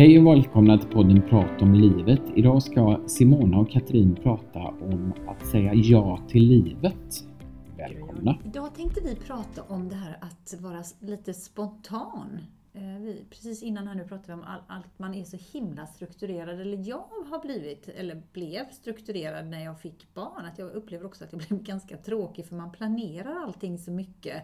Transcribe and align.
Hej 0.00 0.18
och 0.18 0.26
välkomna 0.26 0.78
till 0.78 0.88
podden 0.88 1.22
Prat 1.28 1.62
om 1.62 1.74
livet. 1.74 2.20
Idag 2.34 2.62
ska 2.62 3.00
Simona 3.06 3.58
och 3.58 3.70
Katrin 3.70 4.14
prata 4.14 4.58
om 4.58 5.12
att 5.28 5.46
säga 5.46 5.74
ja 5.74 6.18
till 6.28 6.42
livet. 6.42 7.24
Välkomna! 7.76 8.38
Idag 8.44 8.74
tänkte 8.74 9.00
vi 9.04 9.16
prata 9.16 9.62
om 9.62 9.88
det 9.88 9.94
här 9.94 10.18
att 10.20 10.60
vara 10.60 10.82
lite 11.00 11.34
spontan. 11.34 12.38
Eh, 12.72 12.82
vi, 12.82 13.24
precis 13.30 13.62
innan 13.62 13.88
här 13.88 13.94
nu 13.94 14.04
pratade 14.04 14.26
vi 14.26 14.32
om 14.32 14.44
att 14.68 14.98
man 14.98 15.14
är 15.14 15.24
så 15.24 15.36
himla 15.52 15.86
strukturerad, 15.86 16.60
eller 16.60 16.88
jag 16.88 17.04
har 17.30 17.40
blivit, 17.46 17.88
eller 17.88 18.22
blev 18.32 18.70
strukturerad 18.70 19.46
när 19.46 19.64
jag 19.64 19.80
fick 19.80 20.14
barn. 20.14 20.44
Att 20.44 20.58
jag 20.58 20.70
upplever 20.70 21.06
också 21.06 21.24
att 21.24 21.32
jag 21.32 21.42
blev 21.48 21.62
ganska 21.62 21.96
tråkig 21.96 22.46
för 22.46 22.56
man 22.56 22.72
planerar 22.72 23.42
allting 23.42 23.78
så 23.78 23.90
mycket. 23.90 24.42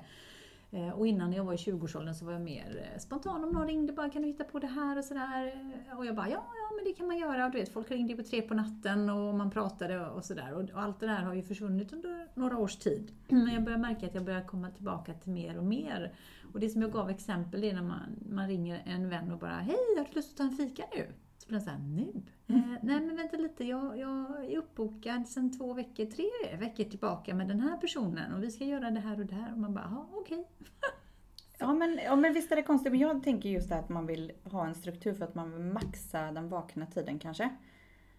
Eh, 0.76 0.90
och 0.90 1.06
innan 1.06 1.32
jag 1.32 1.44
var 1.44 1.52
i 1.52 1.56
20-årsåldern 1.56 2.14
så 2.14 2.24
var 2.24 2.32
jag 2.32 2.42
mer 2.42 2.90
eh, 2.92 2.98
spontan. 2.98 3.44
Om 3.44 3.50
någon 3.50 3.66
ringde 3.66 3.92
bara, 3.92 4.10
kan 4.10 4.22
du 4.22 4.28
hitta 4.28 4.44
på 4.44 4.58
det 4.58 4.66
här 4.66 4.98
och 4.98 5.04
sådär? 5.04 5.52
Eh, 5.88 5.98
och 5.98 6.06
jag 6.06 6.14
bara, 6.14 6.28
ja, 6.28 6.46
ja 6.54 6.76
men 6.76 6.84
det 6.84 6.92
kan 6.92 7.06
man 7.06 7.18
göra. 7.18 7.46
Och 7.46 7.52
du 7.52 7.58
vet, 7.58 7.72
folk 7.72 7.90
ringde 7.90 8.16
på 8.16 8.22
tre 8.22 8.42
på 8.42 8.54
natten 8.54 9.10
och 9.10 9.34
man 9.34 9.50
pratade 9.50 10.06
och 10.06 10.24
sådär. 10.24 10.52
Och, 10.52 10.82
allt 10.82 11.00
det 11.00 11.06
där 11.06 11.22
har 11.22 11.34
ju 11.34 11.42
försvunnit 11.42 11.92
under 11.92 12.28
några 12.34 12.58
års 12.58 12.76
tid. 12.76 13.12
Men 13.28 13.54
jag 13.54 13.64
börjar 13.64 13.78
märka 13.78 14.06
att 14.06 14.14
jag 14.14 14.24
börjar 14.24 14.42
komma 14.42 14.70
tillbaka 14.70 15.14
till 15.14 15.32
mer 15.32 15.58
och 15.58 15.64
mer. 15.64 16.12
Och 16.52 16.60
det 16.60 16.68
som 16.68 16.82
jag 16.82 16.92
gav 16.92 17.10
exempel 17.10 17.64
är 17.64 17.74
när 17.74 17.82
man, 17.82 18.16
man 18.30 18.48
ringer 18.48 18.82
en 18.86 19.08
vän 19.08 19.32
och 19.32 19.38
bara, 19.38 19.56
hej, 19.56 19.76
har 19.98 20.04
du 20.04 20.14
lust 20.14 20.30
att 20.30 20.36
ta 20.36 20.44
en 20.44 20.56
fika 20.56 20.82
nu? 20.96 21.06
Så 21.46 21.48
blir 21.48 21.58
jag 21.58 21.64
såhär, 21.64 21.78
nu? 21.78 22.22
Mm. 22.46 22.60
Eh, 22.60 22.78
nej 22.82 23.00
men 23.00 23.16
vänta 23.16 23.36
lite, 23.36 23.64
jag, 23.64 23.98
jag 23.98 24.44
är 24.44 24.58
uppbokad 24.58 25.28
sedan 25.28 25.58
två 25.58 25.74
veckor, 25.74 26.04
tre 26.04 26.56
veckor 26.58 26.84
tillbaka 26.84 27.34
med 27.34 27.48
den 27.48 27.60
här 27.60 27.76
personen 27.76 28.32
och 28.32 28.42
vi 28.42 28.50
ska 28.50 28.64
göra 28.64 28.90
det 28.90 29.00
här 29.00 29.20
och 29.20 29.26
det 29.26 29.34
här. 29.34 29.52
Och 29.52 29.58
man 29.58 29.74
bara, 29.74 29.88
ja 29.90 30.08
okej. 30.12 30.38
Okay. 30.38 30.70
ja, 31.58 31.74
men, 31.74 32.00
ja 32.04 32.16
men 32.16 32.34
visst 32.34 32.52
är 32.52 32.56
det 32.56 32.62
konstigt, 32.62 32.92
men 32.92 33.00
jag 33.00 33.22
tänker 33.22 33.48
just 33.48 33.68
det 33.68 33.76
att 33.76 33.88
man 33.88 34.06
vill 34.06 34.32
ha 34.44 34.66
en 34.66 34.74
struktur 34.74 35.14
för 35.14 35.24
att 35.24 35.34
man 35.34 35.52
vill 35.52 35.62
maxa 35.72 36.32
den 36.32 36.48
vakna 36.48 36.86
tiden 36.86 37.18
kanske. 37.18 37.50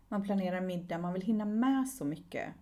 Man 0.08 0.24
planerar 0.24 0.62
middag, 0.62 0.98
man 0.98 1.14
vill 1.14 1.22
hinna 1.22 1.46
med 1.46 1.90
så 1.90 2.06
mycket. 2.06 2.54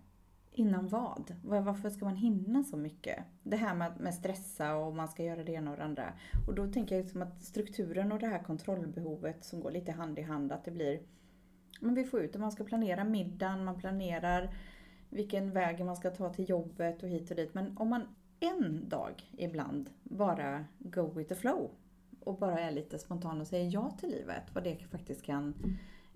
Innan 0.58 0.88
vad? 0.88 1.34
Varför 1.42 1.90
ska 1.90 2.04
man 2.04 2.16
hinna 2.16 2.64
så 2.64 2.76
mycket? 2.76 3.24
Det 3.42 3.56
här 3.56 3.74
med, 3.74 4.00
med 4.00 4.14
stressa 4.14 4.76
och 4.76 4.94
man 4.94 5.08
ska 5.08 5.24
göra 5.24 5.44
det 5.44 5.52
ena 5.52 5.70
och 5.70 5.76
det 5.76 5.84
andra. 5.84 6.12
Och 6.46 6.54
då 6.54 6.72
tänker 6.72 6.96
jag 6.96 7.02
liksom 7.02 7.22
att 7.22 7.42
strukturen 7.42 8.12
och 8.12 8.18
det 8.18 8.26
här 8.26 8.42
kontrollbehovet 8.42 9.44
som 9.44 9.60
går 9.60 9.70
lite 9.70 9.92
hand 9.92 10.18
i 10.18 10.22
hand, 10.22 10.52
att 10.52 10.64
det 10.64 10.70
blir... 10.70 11.00
Men 11.80 11.94
vi 11.94 12.04
får 12.04 12.20
ut 12.20 12.32
det, 12.32 12.38
man 12.38 12.52
ska 12.52 12.64
planera 12.64 13.04
middagen, 13.04 13.64
man 13.64 13.78
planerar 13.78 14.54
vilken 15.10 15.50
väg 15.50 15.84
man 15.84 15.96
ska 15.96 16.10
ta 16.10 16.32
till 16.32 16.48
jobbet 16.48 17.02
och 17.02 17.08
hit 17.08 17.30
och 17.30 17.36
dit. 17.36 17.54
Men 17.54 17.78
om 17.78 17.88
man 17.88 18.08
en 18.40 18.88
dag 18.88 19.30
ibland 19.38 19.90
bara 20.02 20.64
go 20.78 21.10
with 21.14 21.28
the 21.28 21.34
flow 21.34 21.70
och 22.20 22.38
bara 22.38 22.60
är 22.60 22.70
lite 22.70 22.98
spontan 22.98 23.40
och 23.40 23.46
säger 23.46 23.70
ja 23.72 23.90
till 23.90 24.10
livet, 24.10 24.54
vad 24.54 24.64
det 24.64 24.76
faktiskt 24.90 25.22
kan 25.22 25.54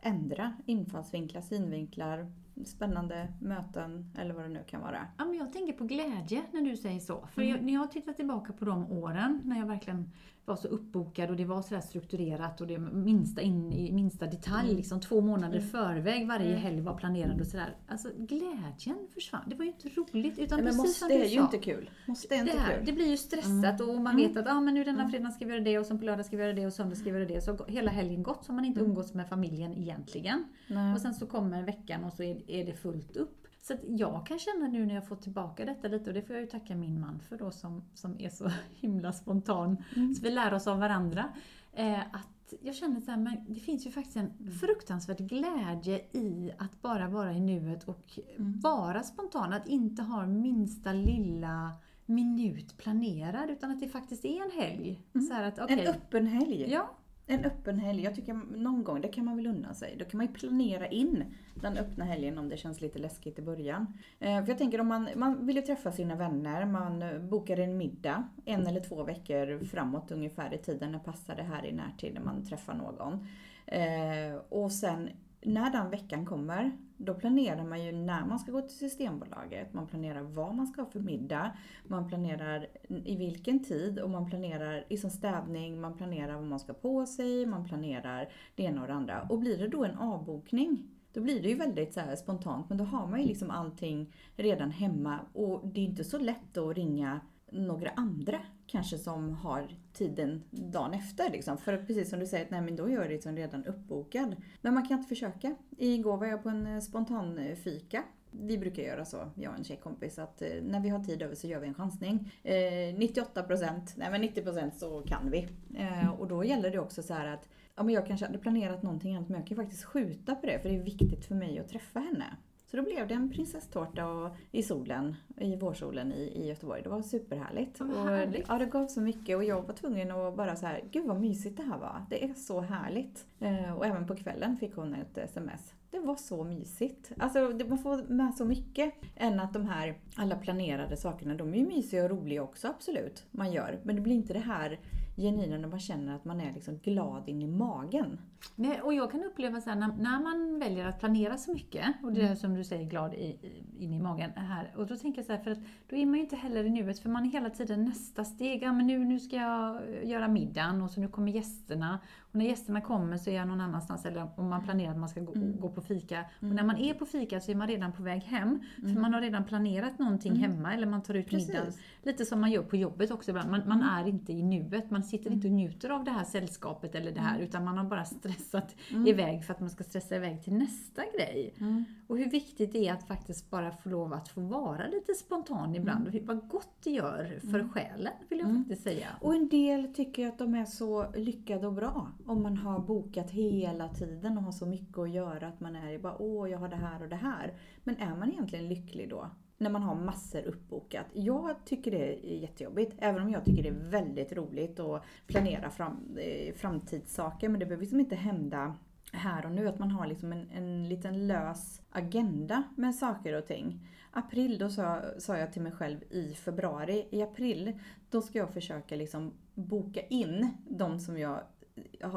ändra 0.03 0.53
infallsvinklar, 0.67 1.41
synvinklar, 1.41 2.33
spännande 2.65 3.29
möten 3.41 4.13
eller 4.19 4.35
vad 4.35 4.45
det 4.45 4.49
nu 4.49 4.65
kan 4.67 4.81
vara. 4.81 5.07
Ja, 5.19 5.25
men 5.25 5.35
jag 5.35 5.53
tänker 5.53 5.73
på 5.73 5.85
glädje 5.85 6.43
när 6.53 6.61
du 6.61 6.77
säger 6.77 7.01
så. 7.01 7.29
För 7.33 7.43
mm. 7.43 7.55
jag, 7.55 7.65
när 7.65 7.73
jag 7.73 7.91
tittar 7.91 8.13
tillbaka 8.13 8.53
på 8.53 8.65
de 8.65 8.93
åren 8.93 9.41
när 9.45 9.59
jag 9.59 9.67
verkligen 9.67 10.11
var 10.51 10.57
så 10.57 10.69
uppbokad 10.69 11.31
och 11.31 11.37
det 11.37 11.45
var 11.45 11.63
sådär 11.63 11.81
strukturerat 11.81 12.61
och 12.61 12.67
det 12.67 12.79
minsta 12.79 13.41
in 13.41 13.73
i 13.73 13.93
minsta 13.93 14.27
detalj, 14.27 14.67
mm. 14.67 14.77
liksom 14.77 15.01
två 15.01 15.21
månader 15.21 15.59
mm. 15.59 15.69
förväg, 15.69 16.27
varje 16.27 16.51
mm. 16.51 16.61
helg 16.61 16.81
var 16.81 16.95
planerad 16.95 17.41
och 17.41 17.47
sådär. 17.47 17.77
Alltså 17.89 18.09
glädjen 18.19 19.09
försvann. 19.15 19.43
Det 19.47 19.55
var 19.55 19.65
ju 19.65 19.71
inte 19.71 19.89
roligt. 19.89 20.39
Utan 20.39 20.59
Nej, 20.59 20.65
men 20.65 20.83
precis 20.83 21.03
måste 21.03 21.15
är 21.15 21.25
ju 21.25 21.41
inte 21.41 21.59
kul. 21.59 21.91
Måste 22.07 22.35
är 22.35 22.39
inte 22.39 22.53
det, 22.53 22.75
kul. 22.75 22.87
det 22.87 22.93
blir 22.93 23.07
ju 23.07 23.17
stressat 23.17 23.81
och 23.81 24.01
man 24.01 24.17
vet 24.17 24.37
att 24.37 24.47
ah, 24.47 24.61
men 24.61 24.75
nu 24.75 24.85
denna 24.85 25.01
mm. 25.01 25.11
fredag 25.11 25.31
ska 25.31 25.45
vi 25.45 25.53
göra 25.53 25.65
det 25.65 25.79
och 25.79 25.87
sen 25.87 25.99
på 25.99 26.05
lördag 26.05 26.27
ska 26.27 26.37
vi 26.37 26.43
göra 26.43 26.53
det 26.53 26.67
och 26.67 26.73
söndag 26.73 26.97
ska 26.97 27.05
vi 27.05 27.19
göra 27.19 27.29
det. 27.29 27.41
Så 27.41 27.65
hela 27.69 27.91
helgen 27.91 28.23
gått 28.23 28.45
så 28.45 28.53
har 28.53 28.55
man 28.55 28.65
inte 28.65 28.81
mm. 28.81 28.91
umgås 28.91 29.15
med 29.15 29.29
familjen 29.29 29.75
egentligen. 29.75 30.45
Nej. 30.67 30.95
Och 30.95 31.01
sen 31.01 31.15
så 31.15 31.27
kommer 31.27 31.63
veckan 31.63 32.05
och 32.05 32.13
så 32.13 32.23
är, 32.23 32.51
är 32.51 32.67
det 32.67 32.73
fullt 32.73 33.17
upp. 33.17 33.40
Så 33.63 33.75
jag 33.87 34.27
kan 34.27 34.39
känna 34.39 34.69
nu 34.69 34.87
när 34.87 34.95
jag 34.95 35.09
får 35.09 35.17
tillbaka 35.17 35.65
detta 35.65 35.89
lite, 35.89 36.11
och 36.11 36.15
det 36.15 36.23
får 36.23 36.37
jag 36.37 36.43
ju 36.43 36.51
tacka 36.51 36.75
min 36.77 37.01
man 37.01 37.21
för 37.21 37.39
då 37.39 37.51
som, 37.51 37.83
som 37.95 38.21
är 38.21 38.31
så 38.31 38.51
himla 38.75 39.13
spontan, 39.13 39.85
mm. 39.97 40.15
så 40.15 40.23
vi 40.23 40.31
lär 40.31 40.55
oss 40.55 40.67
av 40.67 40.79
varandra, 40.79 41.33
eh, 41.73 42.01
att 42.01 42.41
jag 42.61 42.75
känner 42.75 43.01
så 43.01 43.11
här, 43.11 43.19
men 43.19 43.45
det 43.49 43.61
finns 43.61 43.87
ju 43.87 43.91
faktiskt 43.91 44.17
en 44.17 44.33
mm. 44.41 44.53
fruktansvärd 44.53 45.19
glädje 45.19 45.99
i 46.13 46.53
att 46.59 46.83
bara 46.83 47.09
vara 47.09 47.33
i 47.33 47.41
nuet 47.41 47.85
och 47.85 48.19
mm. 48.39 48.61
vara 48.61 49.03
spontan, 49.03 49.53
att 49.53 49.69
inte 49.69 50.03
ha 50.03 50.27
minsta 50.27 50.93
lilla 50.93 51.73
minut 52.07 52.79
planerad, 52.79 53.51
utan 53.51 53.71
att 53.71 53.81
det 53.81 53.89
faktiskt 53.89 54.25
är 54.25 54.43
en 54.45 54.51
helg. 54.51 55.03
Mm. 55.15 55.27
Så 55.27 55.35
att, 55.35 55.61
okay. 55.61 55.81
En 55.81 55.95
öppen 55.95 56.27
helg? 56.27 56.71
Ja, 56.71 56.91
en 57.27 57.45
öppen 57.45 57.79
helg, 57.79 58.03
jag 58.03 58.15
tycker 58.15 58.35
någon 58.35 58.85
gång, 58.85 59.01
det 59.01 59.09
kan 59.09 59.25
man 59.25 59.37
väl 59.37 59.47
unna 59.47 59.75
sig. 59.75 59.97
Då 59.99 60.05
kan 60.05 60.19
man 60.19 60.27
ju 60.27 60.33
planera 60.33 60.87
in 60.87 61.25
den 61.55 61.77
öppna 61.77 62.05
helgen 62.05 62.39
om 62.39 62.49
det 62.49 62.57
känns 62.57 62.81
lite 62.81 62.99
läskigt 62.99 63.39
i 63.39 63.43
början. 63.43 63.99
Eh, 64.19 64.43
för 64.43 64.49
jag 64.49 64.59
tänker 64.59 64.81
om 64.81 64.87
man, 64.87 65.09
man 65.17 65.47
vill 65.47 65.57
ju 65.57 65.63
träffa 65.63 65.93
sina 65.93 66.15
vänner, 66.15 66.65
man 66.65 67.05
bokar 67.29 67.57
en 67.57 67.77
middag 67.77 68.29
en 68.45 68.67
eller 68.67 68.81
två 68.81 69.03
veckor 69.03 69.65
framåt 69.65 70.11
ungefär 70.11 70.55
i 70.55 70.59
tiden, 70.59 70.93
när 70.93 70.99
passar 70.99 71.37
det 71.37 71.43
här 71.43 71.67
i 71.67 71.73
närtid 71.73 72.15
när 72.15 72.23
man 72.23 72.45
träffar 72.45 72.75
någon. 72.75 73.27
Eh, 73.67 74.35
och 74.49 74.73
sen 74.73 75.09
när 75.43 75.71
den 75.71 75.91
veckan 75.91 76.27
kommer, 76.27 76.73
då 76.97 77.15
planerar 77.15 77.65
man 77.65 77.85
ju 77.85 77.93
när 77.93 78.27
man 78.27 78.39
ska 78.39 78.53
gå 78.53 78.61
till 78.61 78.77
Systembolaget, 78.77 79.75
man 79.75 79.87
planerar 79.87 80.23
vad 80.23 80.55
man 80.55 80.67
ska 80.67 80.83
ha 80.83 80.91
för 80.91 81.01
middag, 81.01 81.57
man 81.87 82.09
planerar 82.09 82.67
i 82.89 83.17
vilken 83.17 83.65
tid 83.65 83.99
och 83.99 84.11
man 84.11 84.31
planerar 84.31 84.85
liksom 84.89 85.11
städning, 85.11 85.81
man 85.81 85.97
planerar 85.97 86.35
vad 86.35 86.45
man 86.47 86.61
ska 86.61 86.73
på 86.73 87.07
sig, 87.07 87.47
man 87.47 87.65
planerar 87.65 88.33
det 88.55 88.63
ena 88.63 88.81
och 88.81 88.87
det 88.87 88.95
andra. 88.95 89.23
Och 89.23 89.39
blir 89.39 89.59
det 89.59 89.69
då 89.69 89.85
en 89.85 89.99
avbokning, 89.99 90.89
då 91.13 91.21
blir 91.21 91.43
det 91.43 91.49
ju 91.49 91.55
väldigt 91.55 91.95
så 91.95 92.01
spontant, 92.19 92.69
men 92.69 92.79
då 92.79 92.85
har 92.85 93.07
man 93.07 93.21
ju 93.21 93.27
liksom 93.27 93.51
allting 93.51 94.13
redan 94.37 94.71
hemma. 94.71 95.19
Och 95.33 95.69
det 95.69 95.81
är 95.81 95.85
inte 95.85 96.05
så 96.05 96.19
lätt 96.19 96.57
att 96.57 96.77
ringa 96.77 97.21
några 97.53 97.91
andra 97.91 98.41
kanske 98.67 98.99
som 98.99 99.35
har 99.35 99.77
tiden 99.93 100.43
dagen 100.51 100.95
efter. 100.95 101.31
Liksom. 101.31 101.59
För 101.59 101.77
precis 101.77 102.11
som 102.11 102.21
du 102.21 102.27
säger, 102.27 102.47
nej, 102.51 102.61
men 102.61 102.77
då 102.77 102.89
är 102.89 102.95
jag 102.95 103.09
liksom 103.09 103.37
redan 103.37 103.65
uppbokad. 103.65 104.37
Men 104.61 104.75
man 104.75 104.89
kan 104.89 104.99
inte 104.99 105.09
försöka. 105.09 105.55
Igår 105.79 106.17
var 106.17 106.27
jag 106.27 106.43
på 106.43 106.49
en 106.49 106.67
eh, 106.67 106.81
spontan 106.81 107.39
eh, 107.39 107.57
fika 107.57 108.05
vi 108.31 108.59
brukar 108.59 108.83
göra 108.83 109.05
så, 109.05 109.31
jag 109.35 109.53
och 109.53 109.59
en 109.59 109.65
tjejkompis, 109.65 110.19
att 110.19 110.43
eh, 110.43 110.49
när 110.63 110.81
vi 110.81 110.89
har 110.89 111.05
tid 111.05 111.23
över 111.23 111.35
så 111.35 111.47
gör 111.47 111.61
vi 111.61 111.69
en 111.69 111.75
chansning. 111.75 112.33
Eh, 112.43 112.55
98%, 112.55 113.81
nej 113.97 114.11
men 114.11 114.23
90% 114.23 114.71
så 114.71 115.03
kan 115.03 115.31
vi. 115.31 115.49
Eh, 115.77 116.11
och 116.11 116.29
då 116.29 116.45
gäller 116.45 116.71
det 116.71 116.79
också 116.79 117.03
så 117.03 117.15
att 117.15 117.49
ja, 117.77 117.83
men 117.83 117.95
jag 117.95 118.07
kanske 118.07 118.27
hade 118.27 118.39
planerat 118.39 118.83
någonting 118.83 119.17
annat 119.17 119.29
men 119.29 119.41
jag 119.41 119.49
kan 119.49 119.57
faktiskt 119.57 119.85
skjuta 119.85 120.35
på 120.35 120.47
det 120.47 120.59
för 120.59 120.69
det 120.69 120.77
är 120.77 120.83
viktigt 120.83 121.25
för 121.25 121.35
mig 121.35 121.59
att 121.59 121.69
träffa 121.69 122.01
henne. 122.01 122.37
Så 122.71 122.77
då 122.77 122.83
blev 122.83 123.09
det 123.09 123.15
en 123.15 123.31
prinsesstårta 123.31 124.31
i 124.51 124.63
solen, 124.63 125.17
i 125.37 125.57
vårsolen 125.57 126.13
i, 126.13 126.23
i 126.23 126.49
Göteborg. 126.49 126.83
Det 126.83 126.89
var 126.89 127.03
superhärligt. 127.03 127.79
Härligt. 127.79 128.45
Och, 128.45 128.55
ja, 128.55 128.59
det 128.59 128.67
gav 128.67 128.87
så 128.87 129.01
mycket 129.01 129.37
och 129.37 129.45
jag 129.45 129.63
var 129.63 129.75
tvungen 129.75 130.11
att 130.11 130.37
bara 130.37 130.57
så 130.57 130.67
här, 130.67 130.85
gud 130.91 131.07
vad 131.07 131.21
mysigt 131.21 131.57
det 131.57 131.63
här 131.63 131.79
var. 131.79 132.05
Det 132.11 132.25
är 132.25 132.35
så 132.35 132.61
härligt. 132.61 133.27
Eh, 133.41 133.77
och 133.77 133.87
även 133.87 134.07
på 134.07 134.17
kvällen 134.17 134.57
fick 134.57 134.75
hon 134.75 134.95
ett 134.95 135.19
sms. 135.19 135.75
Det 135.91 135.99
var 135.99 136.17
så 136.17 136.45
mysigt. 136.45 137.13
Alltså 137.19 137.39
man 137.69 137.79
får 137.79 138.03
med 138.03 138.35
så 138.35 138.45
mycket 138.45 138.95
än 139.17 139.41
att 139.41 139.53
de 139.53 139.67
här 139.67 139.99
alla 140.17 140.37
planerade 140.37 140.97
sakerna, 140.97 141.35
de 141.35 141.55
är 141.55 141.59
ju 141.59 141.67
mysiga 141.67 142.05
och 142.05 142.11
roliga 142.11 142.43
också 142.43 142.69
absolut. 142.69 143.25
Man 143.31 143.53
gör. 143.53 143.81
Men 143.83 143.97
det 143.97 144.03
blir 144.03 144.15
inte 144.15 144.33
det 144.33 144.39
här 144.39 144.79
genuina 145.21 145.59
när 145.59 145.69
man 145.69 145.81
känner 145.81 146.17
att 146.17 146.25
man 146.25 146.41
är 146.41 146.53
liksom 146.53 146.79
glad 146.79 147.29
in 147.29 147.43
i 147.43 147.47
magen. 147.47 148.19
Nej, 148.57 148.81
och 148.81 148.95
jag 148.95 149.11
kan 149.11 149.25
uppleva 149.25 149.61
så 149.61 149.71
här, 149.71 149.77
när, 149.77 149.89
när, 149.99 150.21
man 150.21 150.59
väljer 150.59 150.87
att 150.87 151.01
planera 151.01 151.37
så 151.37 151.53
mycket, 151.53 151.87
och 152.03 152.13
det 152.13 152.21
är 152.21 152.25
mm. 152.25 152.37
som 152.37 152.55
du 152.55 152.65
säger, 152.65 152.91
glad 152.91 153.15
i, 153.15 153.39
in 153.79 153.95
i 153.95 153.99
magen 153.99 154.31
här. 154.35 154.73
Och 154.77 154.87
då 154.87 154.97
tänker 154.97 155.19
jag 155.19 155.27
så 155.27 155.33
här, 155.33 155.43
för 155.43 155.51
att 155.51 155.59
då 155.89 155.97
är 155.97 156.07
man 156.07 156.15
ju 156.15 156.21
inte 156.21 156.37
heller 156.37 156.65
i 156.65 156.71
nuet, 156.71 156.99
för 156.99 157.09
man 157.09 157.27
är 157.27 157.31
hela 157.31 157.51
tiden 157.51 157.85
nästa 157.85 158.25
steg. 158.25 158.63
Ja, 158.63 158.73
men 158.73 158.87
nu, 158.87 158.99
nu 158.99 159.21
ska 159.21 159.37
jag 159.37 159.81
göra 160.05 160.29
middagen 160.29 160.83
och 160.83 160.91
så 160.91 161.01
nu 161.01 161.09
kommer 161.09 161.33
gästerna. 161.33 161.99
Och 162.19 162.35
när 162.37 162.45
gästerna 162.45 162.81
kommer 162.81 163.17
så 163.17 163.31
är 163.31 163.35
jag 163.35 163.49
någon 163.49 163.61
annanstans, 163.61 164.05
eller 164.05 164.29
om 164.37 164.49
man 164.49 164.65
planerar 164.65 164.91
att 164.91 164.99
man 164.99 165.09
ska 165.09 165.21
gå, 165.21 165.35
mm. 165.35 165.61
gå 165.61 165.69
på 165.69 165.81
fika. 165.81 166.17
Mm. 166.17 166.51
Och 166.51 166.57
när 166.57 166.65
man 166.65 166.77
är 166.77 166.95
på 166.95 167.07
fika 167.07 167.41
så 167.41 167.51
är 167.51 167.55
man 167.55 167.69
redan 167.69 167.93
på 167.93 168.03
väg 168.03 168.23
hem, 168.23 168.61
för 168.77 168.89
mm. 168.89 169.03
man 169.03 169.15
har 169.15 169.21
redan 169.21 169.45
planerat 169.45 169.99
någonting 169.99 170.33
mm. 170.33 170.43
hemma, 170.43 170.75
eller 170.75 170.87
man 170.87 171.03
tar 171.03 171.15
ut 171.15 171.29
Precis. 171.29 171.49
middagen. 171.49 171.73
Lite 172.03 172.25
som 172.25 172.41
man 172.41 172.51
gör 172.51 172.63
på 172.63 172.77
jobbet 172.77 173.11
också 173.11 173.31
ibland. 173.31 173.51
Man, 173.51 173.63
man 173.69 173.83
är 173.83 174.09
inte 174.09 174.33
i 174.33 174.43
nuet, 174.43 174.91
man 174.91 175.03
sitter 175.11 175.31
inte 175.31 175.47
och 175.47 175.53
njuter 175.53 175.91
av 175.91 176.05
det 176.05 176.11
här 176.11 176.25
sällskapet 176.25 176.95
eller 176.95 177.13
det 177.13 177.21
här, 177.21 177.39
utan 177.39 177.65
man 177.65 177.79
har 177.79 177.85
bara 177.85 178.05
stressat 178.05 178.77
mm. 178.91 179.07
iväg 179.07 179.45
för 179.45 179.55
att 179.55 179.61
man 179.61 179.71
ska 179.71 179.85
stressa 179.85 180.17
iväg 180.17 180.45
till 180.45 180.53
nästa 180.53 181.03
grej. 181.17 181.55
Mm. 181.61 181.85
Och 182.07 182.19
hur 182.19 182.31
viktigt 182.31 182.73
det 182.73 182.89
är 182.89 182.93
att 182.93 183.07
faktiskt 183.07 183.51
bara 183.51 183.73
få 183.73 183.89
lov 183.89 184.13
att 184.13 184.29
få 184.29 184.41
vara 184.41 184.87
lite 184.87 185.15
spontan 185.15 185.75
ibland. 185.75 186.09
Mm. 186.09 186.27
Vad 186.27 186.49
gott 186.49 186.77
det 186.85 186.91
gör 186.91 187.39
för 187.41 187.59
mm. 187.59 187.71
själen, 187.71 188.13
vill 188.29 188.39
jag 188.39 188.49
mm. 188.49 188.63
faktiskt 188.63 188.83
säga. 188.83 189.09
Och 189.21 189.35
en 189.35 189.49
del 189.49 189.95
tycker 189.95 190.29
att 190.29 190.39
de 190.39 190.55
är 190.55 190.65
så 190.65 191.13
lyckade 191.15 191.67
och 191.67 191.73
bra 191.73 192.09
Om 192.27 192.43
man 192.43 192.57
har 192.57 192.79
bokat 192.79 193.31
hela 193.31 193.89
tiden 193.89 194.39
och 194.39 194.45
har 194.45 194.53
så 194.53 194.67
mycket 194.67 194.99
att 194.99 195.11
göra 195.11 195.49
att 195.49 195.61
man 195.61 195.77
är 195.77 195.99
bara 195.99 196.23
åh, 196.23 196.51
jag 196.51 196.59
har 196.59 196.69
det 196.69 196.77
här 196.77 197.03
och 197.03 197.09
det 197.09 197.17
här. 197.17 197.55
Men 197.85 197.97
är 197.97 198.17
man 198.17 198.33
egentligen 198.33 198.69
lycklig 198.69 199.09
då? 199.11 199.31
När 199.61 199.71
man 199.71 199.83
har 199.83 199.95
massor 199.95 200.43
uppbokat. 200.43 201.07
Jag 201.13 201.65
tycker 201.65 201.91
det 201.91 202.15
är 202.15 202.37
jättejobbigt, 202.37 202.97
även 202.99 203.23
om 203.23 203.31
jag 203.31 203.45
tycker 203.45 203.63
det 203.63 203.69
är 203.69 203.91
väldigt 203.91 204.33
roligt 204.33 204.81
att 204.81 205.03
planera 205.27 205.71
fram, 205.71 206.17
eh, 206.19 206.55
framtidssaker. 206.55 207.49
Men 207.49 207.61
det 207.61 207.67
behöver 207.67 207.83
liksom 207.83 208.01
inte 208.01 208.17
hända 208.17 208.75
här 209.13 209.47
och 209.47 209.53
nu, 209.53 209.69
att 209.69 209.79
man 209.79 209.91
har 209.91 210.07
liksom 210.07 210.33
en, 210.33 210.51
en 210.51 210.89
liten 210.89 211.27
lös 211.27 211.83
agenda 211.91 212.63
med 212.77 212.95
saker 212.95 213.39
och 213.39 213.47
ting. 213.47 213.89
April, 214.11 214.59
då 214.59 214.69
sa, 214.69 215.03
sa 215.19 215.37
jag 215.37 215.53
till 215.53 215.63
mig 215.63 215.73
själv 215.73 215.99
i 216.11 216.35
februari, 216.35 217.07
i 217.11 217.23
april, 217.23 217.79
då 218.11 218.23
ska 218.23 218.39
jag 218.39 218.55
försöka 218.55 218.97
liksom 218.97 219.33
boka 219.55 220.01
in 220.01 220.51
de 220.69 221.01
som 221.01 221.19
jag 221.19 221.41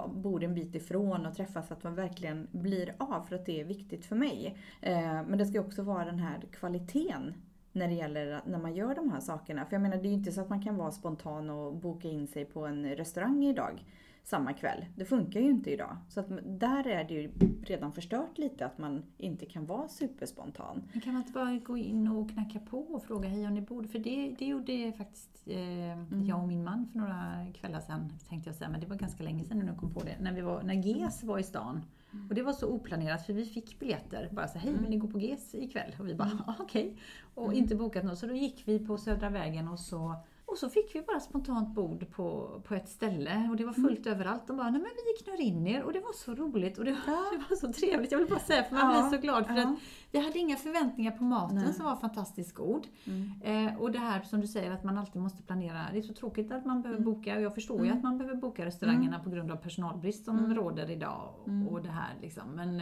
bor 0.08 0.44
en 0.44 0.56
bit 0.56 0.76
ifrån 0.76 1.26
och 1.26 1.36
träffas 1.36 1.68
så 1.68 1.74
att 1.74 1.84
man 1.84 1.96
verkligen 1.96 2.48
blir 2.52 2.96
av 2.98 3.24
för 3.24 3.36
att 3.36 3.46
det 3.46 3.62
är 3.62 3.66
viktigt 3.66 4.06
för 4.06 4.16
mig. 4.16 4.58
Eh, 4.82 5.24
men 5.28 5.38
det 5.38 5.46
ska 5.46 5.60
också 5.60 5.84
vara 5.84 6.06
den 6.06 6.20
här 6.20 6.42
kvaliteten 6.52 7.34
när 7.72 7.88
det 7.88 7.94
gäller 7.94 8.42
när 8.46 8.60
man 8.60 8.76
gör 8.76 8.96
de 8.96 9.12
här 9.12 9.20
sakerna. 9.20 9.66
För 9.66 9.76
jag 9.76 9.82
menar 9.82 9.98
det 9.98 10.08
är 10.08 10.10
ju 10.10 10.16
inte 10.16 10.32
så 10.32 10.42
att 10.42 10.50
man 10.50 10.64
kan 10.64 10.78
vara 10.78 10.92
spontan 10.92 11.50
och 11.50 11.76
boka 11.76 12.08
in 12.08 12.28
sig 12.28 12.46
på 12.46 12.66
en 12.66 12.96
restaurang 12.96 13.46
idag 13.46 13.84
samma 14.24 14.54
kväll. 14.54 14.86
Det 14.96 15.06
funkar 15.06 15.40
ju 15.40 15.50
inte 15.50 15.72
idag. 15.72 15.98
Så 16.10 16.20
att 16.20 16.28
där 16.44 16.88
är 16.88 17.04
det 17.04 17.14
ju 17.14 17.32
redan 17.64 17.92
förstört 17.94 18.38
lite 18.38 18.66
att 18.66 18.78
man 18.78 19.04
inte 19.18 19.46
kan 19.46 19.66
vara 19.66 19.88
superspontan. 19.88 20.84
Men 20.92 21.02
kan 21.02 21.14
man 21.14 21.22
inte 21.22 21.34
bara 21.34 21.58
gå 21.58 21.78
in 21.78 22.08
och 22.08 22.30
knacka 22.30 22.60
på 22.60 22.80
och 22.80 23.04
fråga 23.04 23.30
hej 23.30 23.48
om 23.48 23.54
ni 23.54 23.62
bor? 23.62 23.84
För 23.84 24.00
det, 24.00 24.36
det 24.40 24.46
gjorde 24.46 24.94
faktiskt 24.98 25.48
eh, 25.48 25.92
mm. 25.92 26.26
jag 26.26 26.42
och 26.42 26.48
min 26.48 26.64
man 26.64 26.88
för 26.92 27.00
några 27.00 27.46
kvällar 27.54 27.80
sedan, 27.80 28.14
tänkte 28.30 28.50
jag 28.50 28.56
säga, 28.56 28.70
men 28.70 28.80
det 28.80 28.88
var 28.88 28.96
ganska 28.96 29.24
länge 29.24 29.44
sedan 29.44 29.60
nu 29.60 29.76
kom 29.80 29.94
på 29.94 30.04
det. 30.04 30.18
När, 30.20 30.34
vi 30.34 30.42
var, 30.42 30.64
när 30.64 30.74
GES 30.74 31.24
var 31.24 31.40
i 31.40 31.44
stan. 31.44 31.82
Mm. 32.14 32.28
Och 32.28 32.36
det 32.36 32.42
var 32.42 32.54
så 32.54 32.68
oplanerat 32.68 33.26
för 33.26 33.34
vi 33.34 33.46
fick 33.46 33.80
biljetter. 33.80 34.30
Bara 34.32 34.48
så 34.48 34.60
hej 34.60 34.74
vill 34.74 34.90
ni 34.90 34.98
gå 34.98 35.08
på 35.08 35.20
GES 35.20 35.56
ikväll? 35.56 35.96
Och 36.00 36.08
vi 36.08 36.16
bara, 36.16 36.30
mm. 36.30 36.44
okej. 36.60 36.86
Okay. 36.86 36.98
Och 37.34 37.46
mm. 37.46 37.58
inte 37.58 37.76
bokat 37.76 38.04
något. 38.04 38.18
Så 38.18 38.28
då 38.28 38.34
gick 38.34 38.64
vi 38.66 38.80
på 38.80 38.98
Södra 38.98 39.30
vägen 39.30 39.68
och 39.68 39.80
så 39.80 40.16
och 40.54 40.60
så 40.60 40.70
fick 40.70 40.96
vi 40.96 41.02
bara 41.02 41.20
spontant 41.20 41.76
bord 41.76 42.10
på, 42.12 42.62
på 42.68 42.76
ett 42.76 42.90
ställe 42.90 43.48
och 43.50 43.58
det 43.58 43.66
var 43.66 43.74
fullt 43.74 44.06
mm. 44.06 44.20
överallt. 44.20 44.48
De 44.48 44.58
bara, 44.58 44.70
nej 44.70 44.82
men 44.82 44.92
vi 45.06 45.24
knör 45.24 45.42
in 45.42 45.68
er 45.68 45.84
och 45.84 45.94
det 45.94 46.00
var 46.00 46.14
så 46.14 46.36
roligt 46.36 46.78
och 46.78 46.86
det, 46.86 46.92
ja. 47.08 47.24
det 47.32 47.44
var 47.50 47.56
så 47.56 47.74
trevligt. 47.74 48.12
Jag 48.12 48.20
vill 48.20 48.28
bara 48.28 48.40
säga 48.40 48.64
för 48.64 48.76
man 48.76 48.96
ja. 48.96 49.02
blir 49.02 49.18
så 49.18 49.22
glad 49.22 49.48
för 49.48 49.54
ja. 49.54 49.62
att 49.62 49.76
vi 50.12 50.20
hade 50.20 50.40
inga 50.40 50.56
förväntningar 50.56 51.12
på 51.12 51.24
maten 51.24 51.56
nej. 51.56 51.74
som 51.74 51.86
var 51.86 51.96
fantastiskt 51.96 52.54
god. 52.54 52.88
Mm. 53.06 53.68
Eh, 53.68 53.82
och 53.82 53.92
det 53.92 54.00
här 54.00 54.22
som 54.22 54.42
du 54.42 54.48
säger 54.48 54.72
att 54.72 54.84
man 54.84 54.98
alltid 54.98 55.22
måste 55.22 55.44
planera. 55.44 55.80
Det 55.92 55.98
är 55.98 56.02
så 56.02 56.14
tråkigt 56.14 56.52
att 56.52 56.66
man 56.66 56.82
behöver 56.82 57.02
mm. 57.02 57.14
boka 57.14 57.36
och 57.36 57.42
jag 57.42 57.54
förstår 57.54 57.76
mm. 57.76 57.86
ju 57.86 57.92
att 57.92 58.04
man 58.04 58.18
behöver 58.18 58.38
boka 58.38 58.66
restaurangerna 58.66 59.16
mm. 59.16 59.24
på 59.24 59.30
grund 59.30 59.52
av 59.52 59.56
personalbrist 59.56 60.26
som 60.26 60.40
mm. 60.40 60.56
råder 60.56 60.92
idag. 60.92 61.34
Och, 61.44 61.72
och 61.72 61.82
det 61.82 61.90
här 61.90 62.16
liksom. 62.22 62.44
Men, 62.56 62.82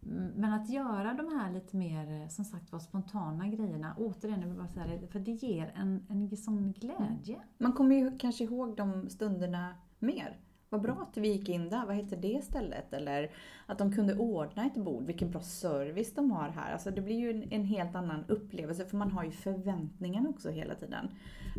men 0.00 0.52
att 0.52 0.70
göra 0.70 1.14
de 1.14 1.38
här 1.38 1.52
lite 1.52 1.76
mer, 1.76 2.28
som 2.28 2.44
sagt 2.44 2.72
var, 2.72 2.78
spontana 2.78 3.48
grejerna, 3.48 3.94
återigen, 3.98 4.40
jag 4.40 4.48
vill 4.48 4.56
bara 4.56 4.68
säga 4.68 4.86
det, 4.86 5.06
för 5.06 5.20
det 5.20 5.30
ger 5.32 5.72
en, 5.76 6.06
en 6.08 6.36
sån 6.36 6.72
glädje. 6.72 7.40
Man 7.58 7.72
kommer 7.72 7.96
ju 7.96 8.18
kanske 8.18 8.44
ihåg 8.44 8.76
de 8.76 9.10
stunderna 9.10 9.74
mer. 9.98 10.38
Vad 10.70 10.80
bra 10.80 11.06
att 11.10 11.16
vi 11.16 11.28
gick 11.28 11.48
in 11.48 11.68
där, 11.68 11.86
vad 11.86 11.96
hette 11.96 12.16
det 12.16 12.44
stället? 12.44 12.92
Eller 12.92 13.30
att 13.66 13.78
de 13.78 13.92
kunde 13.92 14.14
ordna 14.14 14.66
ett 14.66 14.76
bord, 14.76 15.06
vilken 15.06 15.30
bra 15.30 15.40
service 15.40 16.14
de 16.14 16.30
har 16.30 16.48
här. 16.48 16.72
Alltså 16.72 16.90
det 16.90 17.00
blir 17.00 17.16
ju 17.16 17.30
en, 17.30 17.52
en 17.52 17.64
helt 17.64 17.94
annan 17.94 18.24
upplevelse 18.28 18.84
för 18.84 18.96
man 18.96 19.10
har 19.10 19.24
ju 19.24 19.30
förväntningar 19.30 20.28
också 20.28 20.50
hela 20.50 20.74
tiden 20.74 21.10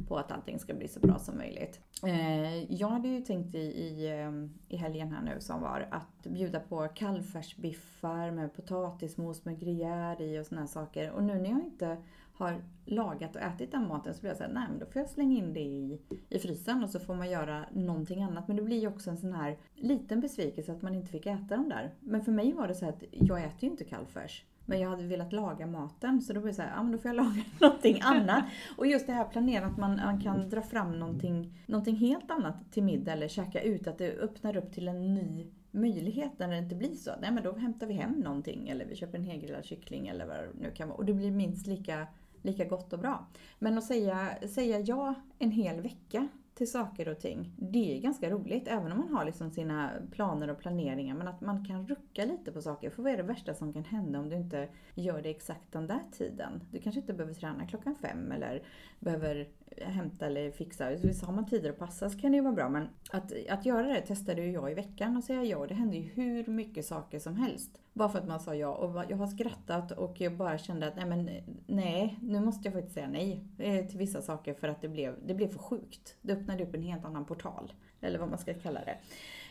på 0.07 0.17
att 0.17 0.31
allting 0.31 0.59
ska 0.59 0.73
bli 0.73 0.87
så 0.87 0.99
bra 0.99 1.19
som 1.19 1.37
möjligt. 1.37 1.79
Eh, 2.03 2.73
jag 2.73 2.87
hade 2.87 3.07
ju 3.07 3.21
tänkt 3.21 3.55
i, 3.55 3.59
i, 3.59 4.09
ehm, 4.09 4.53
i 4.67 4.77
helgen 4.77 5.11
här 5.11 5.21
nu 5.21 5.39
som 5.39 5.61
var 5.61 5.87
att 5.91 6.23
bjuda 6.23 6.59
på 6.59 6.87
kallfärsbiffar 6.87 8.31
med 8.31 8.53
potatismos 8.55 9.45
med 9.45 9.59
gruyère 9.59 10.21
i 10.21 10.39
och 10.39 10.45
såna 10.45 10.61
här 10.61 10.67
saker. 10.67 11.11
Och 11.11 11.23
nu 11.23 11.33
när 11.33 11.49
jag 11.49 11.59
inte 11.59 11.97
har 12.39 12.61
lagat 12.85 13.35
och 13.35 13.41
ätit 13.41 13.71
den 13.71 13.87
maten 13.87 14.13
så 14.13 14.21
blir 14.21 14.29
jag 14.29 14.37
såhär, 14.37 14.53
nej 14.53 14.63
men 14.69 14.79
då 14.79 14.85
får 14.85 15.01
jag 15.01 15.09
slänga 15.09 15.37
in 15.37 15.53
det 15.53 15.59
i, 15.59 15.99
i 16.29 16.39
frysen 16.39 16.83
och 16.83 16.89
så 16.89 16.99
får 16.99 17.15
man 17.15 17.29
göra 17.29 17.65
någonting 17.71 18.23
annat. 18.23 18.47
Men 18.47 18.57
det 18.57 18.63
blir 18.63 18.79
ju 18.79 18.87
också 18.87 19.09
en 19.09 19.17
sån 19.17 19.33
här 19.33 19.57
liten 19.75 20.19
besvikelse 20.19 20.71
att 20.71 20.81
man 20.81 20.95
inte 20.95 21.11
fick 21.11 21.25
äta 21.25 21.57
den 21.57 21.69
där. 21.69 21.93
Men 21.99 22.21
för 22.21 22.31
mig 22.31 22.53
var 22.53 22.67
det 22.67 22.75
så 22.75 22.89
att 22.89 23.03
jag 23.11 23.43
äter 23.43 23.63
ju 23.63 23.69
inte 23.69 23.83
kallfärs. 23.83 24.43
Men 24.65 24.79
jag 24.79 24.89
hade 24.89 25.03
velat 25.03 25.33
laga 25.33 25.67
maten 25.67 26.21
så 26.21 26.33
då 26.33 26.39
blev 26.39 26.51
det 26.51 26.55
såhär, 26.55 26.71
ja 26.75 26.83
men 26.83 26.91
då 26.91 26.97
får 26.97 27.09
jag 27.09 27.15
laga 27.15 27.43
någonting 27.61 27.99
annat. 28.01 28.43
Och 28.77 28.87
just 28.87 29.07
det 29.07 29.13
här 29.13 29.25
planera 29.25 29.65
att 29.65 29.77
man, 29.77 29.95
man 29.95 30.21
kan 30.21 30.49
dra 30.49 30.61
fram 30.61 30.99
någonting, 30.99 31.53
någonting 31.65 31.95
helt 31.95 32.31
annat 32.31 32.71
till 32.71 32.83
middag 32.83 33.11
eller 33.11 33.27
käka 33.27 33.61
ut, 33.61 33.87
att 33.87 33.97
det 33.97 34.17
öppnar 34.17 34.57
upp 34.57 34.73
till 34.73 34.87
en 34.87 35.13
ny 35.13 35.47
möjlighet 35.71 36.31
när 36.39 36.47
det 36.47 36.57
inte 36.57 36.75
blir 36.75 36.95
så. 36.95 37.11
Nej 37.21 37.31
men 37.31 37.43
då 37.43 37.55
hämtar 37.55 37.87
vi 37.87 37.93
hem 37.93 38.11
någonting 38.11 38.69
eller 38.69 38.85
vi 38.85 38.95
köper 38.95 39.17
en 39.17 39.23
helgrillad 39.23 39.65
kyckling 39.65 40.07
eller 40.07 40.25
vad 40.25 40.37
det 40.37 40.49
nu 40.61 40.71
kan 40.71 40.87
vara. 40.87 40.97
Och 40.97 41.05
det 41.05 41.13
blir 41.13 41.31
minst 41.31 41.67
lika 41.67 42.07
lika 42.41 42.65
gott 42.65 42.93
och 42.93 42.99
bra. 42.99 43.27
Men 43.59 43.77
att 43.77 43.83
säga, 43.83 44.29
säga 44.49 44.79
ja 44.79 45.13
en 45.39 45.51
hel 45.51 45.81
vecka 45.81 46.27
till 46.59 46.71
saker 46.71 47.09
och 47.09 47.19
ting, 47.19 47.51
det 47.57 47.97
är 47.97 48.01
ganska 48.01 48.29
roligt. 48.29 48.67
Även 48.67 48.91
om 48.91 48.97
man 48.97 49.13
har 49.13 49.25
liksom 49.25 49.51
sina 49.51 49.91
planer 50.11 50.49
och 50.49 50.59
planeringar. 50.59 51.15
Men 51.15 51.27
att 51.27 51.41
man 51.41 51.65
kan 51.65 51.87
rucka 51.87 52.25
lite 52.25 52.51
på 52.51 52.61
saker. 52.61 52.89
För 52.89 53.03
vad 53.03 53.11
är 53.11 53.17
det 53.17 53.23
värsta 53.23 53.53
som 53.53 53.73
kan 53.73 53.83
hända 53.83 54.19
om 54.19 54.29
du 54.29 54.35
inte 54.35 54.69
gör 54.95 55.21
det 55.21 55.29
exakt 55.29 55.71
den 55.71 55.87
där 55.87 56.01
tiden? 56.11 56.63
Du 56.71 56.79
kanske 56.79 57.01
inte 57.01 57.13
behöver 57.13 57.33
träna 57.33 57.67
klockan 57.67 57.95
fem 57.95 58.31
eller 58.31 58.63
behöver 58.99 59.47
hämta 59.77 60.25
eller 60.25 60.51
fixa. 60.51 60.97
Så 61.13 61.25
har 61.25 61.33
man 61.33 61.45
tider 61.45 61.69
att 61.69 61.79
passa 61.79 62.09
så 62.09 62.19
kan 62.19 62.31
det 62.31 62.35
ju 62.35 62.43
vara 62.43 62.53
bra. 62.53 62.69
Men 62.69 62.89
att, 63.11 63.33
att 63.49 63.65
göra 63.65 63.87
det 63.87 64.01
testade 64.01 64.41
ju 64.41 64.51
jag 64.51 64.71
i 64.71 64.73
veckan 64.73 65.17
och 65.17 65.23
säga 65.23 65.43
ja. 65.43 65.65
Det 65.67 65.73
hände 65.73 65.97
ju 65.97 66.01
hur 66.01 66.47
mycket 66.47 66.85
saker 66.85 67.19
som 67.19 67.35
helst. 67.35 67.81
Bara 67.93 68.09
för 68.09 68.19
att 68.19 68.27
man 68.27 68.39
sa 68.39 68.55
ja. 68.55 68.73
Och 68.75 69.03
jag 69.09 69.17
har 69.17 69.27
skrattat 69.27 69.91
och 69.91 70.21
jag 70.21 70.37
bara 70.37 70.57
kände 70.57 70.87
att 70.87 70.95
nej, 70.95 71.05
men, 71.05 71.29
nej 71.67 72.19
nu 72.21 72.39
måste 72.39 72.67
jag 72.67 72.73
faktiskt 72.73 72.93
säga 72.93 73.07
nej 73.07 73.43
eh, 73.57 73.85
till 73.85 73.97
vissa 73.97 74.21
saker 74.21 74.53
för 74.53 74.67
att 74.67 74.81
det 74.81 74.89
blev, 74.89 75.15
det 75.25 75.33
blev 75.33 75.47
för 75.47 75.59
sjukt. 75.59 76.15
Det 76.21 76.33
öppnade 76.33 76.63
upp 76.63 76.75
en 76.75 76.83
helt 76.83 77.05
annan 77.05 77.25
portal. 77.25 77.73
Eller 78.01 78.19
vad 78.19 78.29
man 78.29 78.37
ska 78.37 78.53
kalla 78.53 78.81
det. 78.85 78.97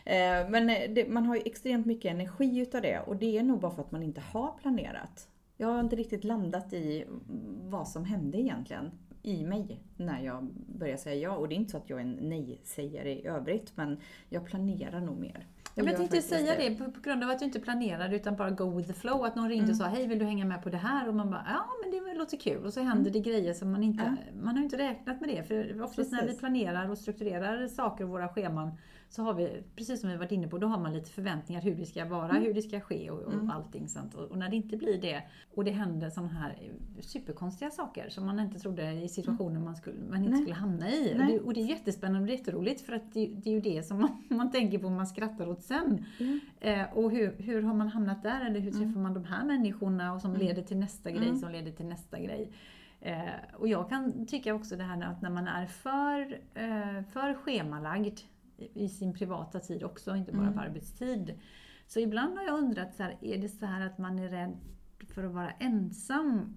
Eh, 0.05 0.49
men 0.49 0.69
eh, 0.69 0.91
det, 0.91 1.09
man 1.09 1.25
har 1.25 1.35
ju 1.35 1.41
extremt 1.45 1.85
mycket 1.85 2.11
energi 2.11 2.57
utav 2.59 2.81
det 2.81 2.99
och 2.99 3.15
det 3.15 3.37
är 3.37 3.43
nog 3.43 3.59
bara 3.59 3.71
för 3.71 3.81
att 3.81 3.91
man 3.91 4.03
inte 4.03 4.21
har 4.21 4.51
planerat. 4.61 5.27
Jag 5.57 5.67
har 5.67 5.79
inte 5.79 5.95
riktigt 5.95 6.23
landat 6.23 6.73
i 6.73 7.05
vad 7.69 7.87
som 7.87 8.05
hände 8.05 8.37
egentligen 8.37 8.91
i 9.23 9.43
mig 9.43 9.79
när 9.97 10.21
jag 10.21 10.43
börjar 10.67 10.97
säga 10.97 11.15
ja. 11.15 11.35
Och 11.35 11.47
det 11.49 11.55
är 11.55 11.57
inte 11.57 11.71
så 11.71 11.77
att 11.77 11.89
jag 11.89 11.99
är 11.99 12.03
en 12.03 12.17
nej-sägare 12.21 13.13
i 13.13 13.27
övrigt, 13.27 13.77
men 13.77 13.97
jag 14.29 14.45
planerar 14.45 14.99
nog 14.99 15.19
mer. 15.19 15.47
Jag, 15.75 15.87
jag 15.87 15.97
tänkte 15.97 16.21
säga 16.21 16.55
det, 16.55 16.75
på, 16.75 16.91
på, 16.91 17.01
grund 17.01 17.23
av 17.23 17.29
att 17.29 17.39
du 17.39 17.45
inte 17.45 17.59
planerade 17.59 18.15
utan 18.15 18.35
bara 18.35 18.49
go 18.49 18.77
with 18.77 18.87
the 18.87 18.93
flow. 18.93 19.23
Att 19.23 19.35
någon 19.35 19.49
ringde 19.49 19.63
mm. 19.63 19.71
och 19.71 19.77
sa 19.77 19.87
hej 19.87 20.07
vill 20.07 20.19
du 20.19 20.25
hänga 20.25 20.45
med 20.45 20.63
på 20.63 20.69
det 20.69 20.77
här? 20.77 21.07
Och 21.07 21.15
man 21.15 21.29
bara 21.29 21.45
ja 21.49 21.65
men 21.83 21.91
det 21.91 22.13
låter 22.13 22.37
kul. 22.37 22.65
Och 22.65 22.73
så 22.73 22.79
händer 22.79 23.11
mm. 23.11 23.13
det 23.13 23.19
grejer 23.19 23.53
som 23.53 23.71
man 23.71 23.83
inte, 23.83 24.15
ja. 24.17 24.41
man 24.41 24.55
har 24.55 24.63
inte 24.63 24.77
räknat 24.77 25.21
med 25.21 25.29
det. 25.29 25.43
För 25.43 25.81
oftast 25.81 26.11
när 26.11 26.27
vi 26.27 26.37
planerar 26.37 26.89
och 26.89 26.97
strukturerar 26.97 27.67
saker 27.67 28.03
och 28.03 28.09
våra 28.09 28.29
scheman 28.29 28.71
så 29.11 29.23
har 29.23 29.33
vi, 29.33 29.63
precis 29.75 30.01
som 30.01 30.09
vi 30.09 30.15
varit 30.15 30.31
inne 30.31 30.47
på, 30.47 30.57
då 30.57 30.67
har 30.67 30.79
man 30.79 30.93
lite 30.93 31.09
förväntningar 31.09 31.61
hur 31.61 31.75
det 31.75 31.85
ska 31.85 32.05
vara, 32.05 32.29
mm. 32.29 32.43
hur 32.43 32.53
det 32.53 32.61
ska 32.61 32.79
ske 32.79 33.09
och, 33.09 33.19
och 33.19 33.33
mm. 33.33 33.49
allting 33.49 33.87
sånt. 33.87 34.15
Och, 34.15 34.23
och, 34.23 34.37
när 34.37 34.49
det 34.49 34.55
inte 34.55 34.77
blir 34.77 35.01
det 35.01 35.23
och 35.55 35.63
det 35.63 35.71
händer 35.71 36.09
sådana 36.09 36.33
här 36.33 36.57
superkonstiga 36.99 37.71
saker 37.71 38.09
som 38.09 38.25
man 38.25 38.39
inte 38.39 38.59
trodde 38.59 38.91
i 38.91 39.09
situationer 39.09 39.51
mm. 39.51 39.63
man, 39.63 39.75
skulle, 39.75 39.95
man 40.09 40.17
inte 40.17 40.29
Nej. 40.29 40.41
skulle 40.41 40.55
hamna 40.55 40.89
i. 40.89 41.13
Och 41.13 41.25
det, 41.25 41.39
och 41.39 41.53
det, 41.53 41.61
är 41.61 41.65
jättespännande 41.65 42.33
och 42.33 42.39
jätteroligt 42.39 42.81
för 42.81 42.93
att 42.93 43.13
det, 43.13 43.27
det, 43.27 43.49
är 43.49 43.53
ju 43.53 43.61
det 43.61 43.83
som 43.83 44.01
man, 44.01 44.23
man 44.37 44.51
tänker 44.51 44.79
på 44.79 44.89
man 44.89 45.07
skrattar 45.07 45.47
åt 45.47 45.63
sen. 45.63 46.05
Mm. 46.19 46.39
Eh, 46.59 46.97
och 46.97 47.11
hur, 47.11 47.35
hur 47.37 47.61
har 47.61 47.73
man 47.73 47.87
hamnat 47.87 48.23
där 48.23 48.45
eller 48.45 48.59
hur 48.59 48.71
träffar 48.71 48.85
mm. 48.85 49.01
man 49.01 49.13
de 49.13 49.25
här 49.25 49.45
människorna 49.45 50.13
och 50.13 50.21
som 50.21 50.31
mm. 50.31 50.47
leder 50.47 50.61
till 50.61 50.77
nästa 50.77 51.11
grej 51.11 51.35
som 51.35 51.51
leder 51.51 51.71
till 51.71 51.85
nästa 51.85 52.19
grej. 52.19 52.51
Eh, 53.01 53.29
och 53.53 53.67
jag 53.67 53.89
kan 53.89 54.25
tycka 54.25 54.53
också 54.53 54.75
det 54.75 54.83
här 54.83 55.01
att 55.01 55.21
när 55.21 55.29
man 55.29 55.47
är 55.47 55.65
för, 55.65 56.39
eh, 56.53 57.03
för 57.03 57.33
schemalagd 57.33 58.19
i 58.73 58.89
sin 58.89 59.13
privata 59.13 59.59
tid 59.59 59.83
också, 59.83 60.15
inte 60.15 60.31
bara 60.31 60.41
mm. 60.41 60.53
på 60.53 60.59
arbetstid. 60.59 61.39
Så 61.87 61.99
ibland 61.99 62.37
har 62.37 62.45
jag 62.45 62.57
undrat, 62.57 62.95
så 62.95 63.03
här, 63.03 63.17
är 63.21 63.37
det 63.37 63.49
så 63.49 63.65
här 63.65 63.85
att 63.85 63.97
man 63.97 64.19
är 64.19 64.29
rädd 64.29 64.57
för 65.13 65.23
att 65.23 65.33
vara 65.33 65.51
ensam? 65.51 66.55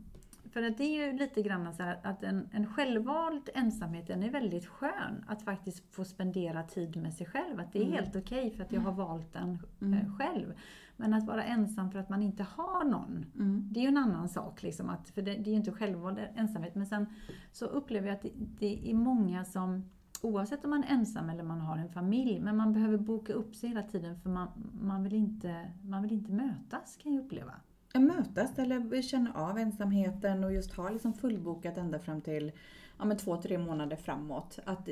För 0.52 0.62
att 0.62 0.78
det 0.78 0.84
är 0.84 1.06
ju 1.06 1.18
lite 1.18 1.42
grann 1.42 1.74
så 1.74 1.82
här 1.82 2.00
att 2.02 2.22
en, 2.22 2.48
en 2.52 2.66
självvald 2.66 3.48
ensamhet, 3.54 4.06
den 4.06 4.22
är 4.22 4.30
väldigt 4.30 4.66
skön. 4.66 5.24
Att 5.26 5.42
faktiskt 5.42 5.94
få 5.94 6.04
spendera 6.04 6.62
tid 6.62 6.96
med 6.96 7.14
sig 7.14 7.26
själv. 7.26 7.60
Att 7.60 7.72
det 7.72 7.78
är 7.78 7.86
mm. 7.86 7.94
helt 7.94 8.16
okej 8.16 8.46
okay 8.46 8.56
för 8.56 8.64
att 8.64 8.72
jag 8.72 8.80
har 8.80 8.92
valt 8.92 9.32
den 9.32 9.58
eh, 9.80 9.86
mm. 9.86 10.18
själv. 10.18 10.54
Men 10.96 11.14
att 11.14 11.26
vara 11.26 11.44
ensam 11.44 11.90
för 11.90 11.98
att 11.98 12.08
man 12.08 12.22
inte 12.22 12.42
har 12.42 12.84
någon, 12.84 13.24
mm. 13.34 13.68
det 13.70 13.80
är 13.80 13.82
ju 13.82 13.88
en 13.88 13.96
annan 13.96 14.28
sak. 14.28 14.62
Liksom, 14.62 14.90
att, 14.90 15.08
för 15.08 15.22
det, 15.22 15.34
det 15.34 15.50
är 15.50 15.52
ju 15.52 15.56
inte 15.56 15.72
självvald 15.72 16.18
ensamhet. 16.34 16.74
Men 16.74 16.86
sen 16.86 17.06
så 17.52 17.66
upplever 17.66 18.08
jag 18.08 18.16
att 18.16 18.22
det, 18.22 18.32
det 18.58 18.90
är 18.90 18.94
många 18.94 19.44
som 19.44 19.84
oavsett 20.22 20.64
om 20.64 20.70
man 20.70 20.84
är 20.84 20.92
ensam 20.92 21.30
eller 21.30 21.42
man 21.42 21.60
har 21.60 21.78
en 21.78 21.88
familj. 21.88 22.40
Men 22.40 22.56
man 22.56 22.72
behöver 22.72 22.98
boka 22.98 23.32
upp 23.32 23.54
sig 23.54 23.68
hela 23.68 23.82
tiden 23.82 24.20
för 24.20 24.30
man, 24.30 24.48
man, 24.80 25.02
vill, 25.02 25.14
inte, 25.14 25.70
man 25.82 26.02
vill 26.02 26.12
inte 26.12 26.32
mötas 26.32 26.98
kan 27.02 27.14
jag 27.14 27.24
uppleva. 27.24 27.52
Mötas 27.94 28.58
eller 28.58 29.02
känna 29.02 29.34
av 29.34 29.58
ensamheten 29.58 30.44
och 30.44 30.52
just 30.52 30.74
ha 30.74 30.90
liksom 30.90 31.14
fullbokat 31.14 31.76
ända 31.76 31.98
fram 31.98 32.20
till 32.20 32.52
ja, 32.98 33.04
men 33.04 33.16
två, 33.16 33.36
tre 33.36 33.58
månader 33.58 33.96
framåt. 33.96 34.58
Att 34.64 34.88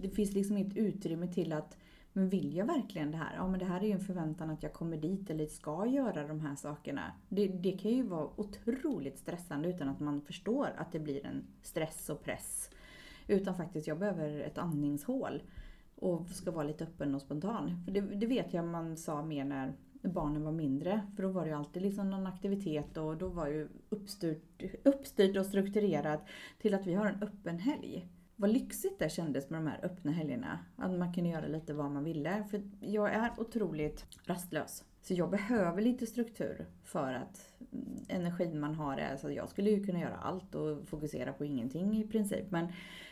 det 0.00 0.08
finns 0.08 0.32
liksom 0.32 0.56
inget 0.56 0.76
utrymme 0.76 1.28
till 1.28 1.52
att 1.52 1.76
Men 2.12 2.28
vill 2.28 2.56
jag 2.56 2.66
verkligen 2.66 3.10
det 3.10 3.16
här? 3.16 3.34
Ja 3.36 3.48
men 3.48 3.58
det 3.58 3.64
här 3.64 3.80
är 3.80 3.86
ju 3.86 3.92
en 3.92 4.00
förväntan 4.00 4.50
att 4.50 4.62
jag 4.62 4.72
kommer 4.72 4.96
dit 4.96 5.30
eller 5.30 5.46
ska 5.46 5.86
göra 5.86 6.26
de 6.26 6.40
här 6.40 6.54
sakerna. 6.54 7.12
Det, 7.28 7.48
det 7.48 7.72
kan 7.72 7.90
ju 7.90 8.02
vara 8.02 8.28
otroligt 8.36 9.18
stressande 9.18 9.68
utan 9.68 9.88
att 9.88 10.00
man 10.00 10.20
förstår 10.20 10.68
att 10.76 10.92
det 10.92 10.98
blir 10.98 11.26
en 11.26 11.46
stress 11.62 12.08
och 12.08 12.24
press. 12.24 12.70
Utan 13.30 13.54
faktiskt, 13.54 13.86
jag 13.86 13.98
behöver 13.98 14.40
ett 14.40 14.58
andningshål 14.58 15.42
och 15.94 16.28
ska 16.28 16.50
vara 16.50 16.64
lite 16.64 16.84
öppen 16.84 17.14
och 17.14 17.22
spontan. 17.22 17.82
För 17.84 17.92
det, 17.92 18.00
det 18.00 18.26
vet 18.26 18.54
jag 18.54 18.64
man 18.64 18.96
sa 18.96 19.22
mer 19.22 19.44
när 19.44 19.72
barnen 20.02 20.44
var 20.44 20.52
mindre. 20.52 21.00
För 21.16 21.22
då 21.22 21.28
var 21.28 21.42
det 21.42 21.48
ju 21.48 21.56
alltid 21.56 21.82
liksom 21.82 22.10
någon 22.10 22.26
aktivitet 22.26 22.96
och 22.96 23.16
då 23.16 23.28
var 23.28 23.46
ju 23.46 23.68
uppstyrt, 23.88 24.62
uppstyrt 24.84 25.36
och 25.36 25.46
strukturerat 25.46 26.28
till 26.58 26.74
att 26.74 26.86
vi 26.86 26.94
har 26.94 27.06
en 27.06 27.22
öppen 27.22 27.58
helg. 27.58 28.08
Vad 28.36 28.50
lyxigt 28.50 28.98
det 28.98 29.08
kändes 29.08 29.50
med 29.50 29.60
de 29.60 29.66
här 29.66 29.80
öppna 29.84 30.12
helgerna. 30.12 30.58
Att 30.76 30.98
man 30.98 31.14
kunde 31.14 31.30
göra 31.30 31.46
lite 31.46 31.74
vad 31.74 31.90
man 31.90 32.04
ville. 32.04 32.44
För 32.50 32.62
jag 32.80 33.12
är 33.12 33.32
otroligt 33.38 34.06
rastlös. 34.24 34.84
Så 35.02 35.14
jag 35.14 35.30
behöver 35.30 35.82
lite 35.82 36.06
struktur 36.06 36.66
för 36.84 37.12
att 37.12 37.49
energin 38.08 38.60
man 38.60 38.74
har 38.74 38.96
är 38.96 39.16
så 39.16 39.30
jag 39.30 39.48
skulle 39.48 39.70
ju 39.70 39.84
kunna 39.84 40.00
göra 40.00 40.16
allt 40.16 40.54
och 40.54 40.88
fokusera 40.88 41.32
på 41.32 41.44
ingenting 41.44 42.00
i 42.00 42.06
princip. 42.06 42.50
Men, 42.50 42.68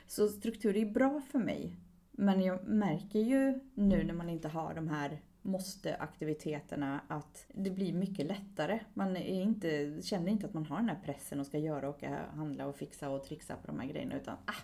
så 0.06 0.28
struktur 0.28 0.76
är 0.76 0.86
bra 0.86 1.20
för 1.20 1.38
mig. 1.38 1.76
Men 2.10 2.40
jag 2.40 2.68
märker 2.68 3.18
ju 3.18 3.60
nu 3.74 4.04
när 4.04 4.14
man 4.14 4.28
inte 4.28 4.48
har 4.48 4.74
de 4.74 4.88
här 4.88 5.20
måste-aktiviteterna 5.42 7.00
att 7.08 7.46
det 7.54 7.70
blir 7.70 7.92
mycket 7.92 8.26
lättare. 8.26 8.80
Man 8.94 9.16
är 9.16 9.42
inte, 9.42 10.02
känner 10.02 10.32
inte 10.32 10.46
att 10.46 10.54
man 10.54 10.66
har 10.66 10.76
den 10.76 10.88
här 10.88 11.00
pressen 11.04 11.40
och 11.40 11.46
ska 11.46 11.58
göra 11.58 11.88
och 11.88 12.04
eh, 12.04 12.18
handla 12.34 12.66
och 12.66 12.76
fixa 12.76 13.08
och 13.08 13.24
trixa 13.24 13.56
på 13.56 13.66
de 13.66 13.80
här 13.80 13.88
grejerna 13.88 14.16
utan 14.16 14.36
ah, 14.44 14.62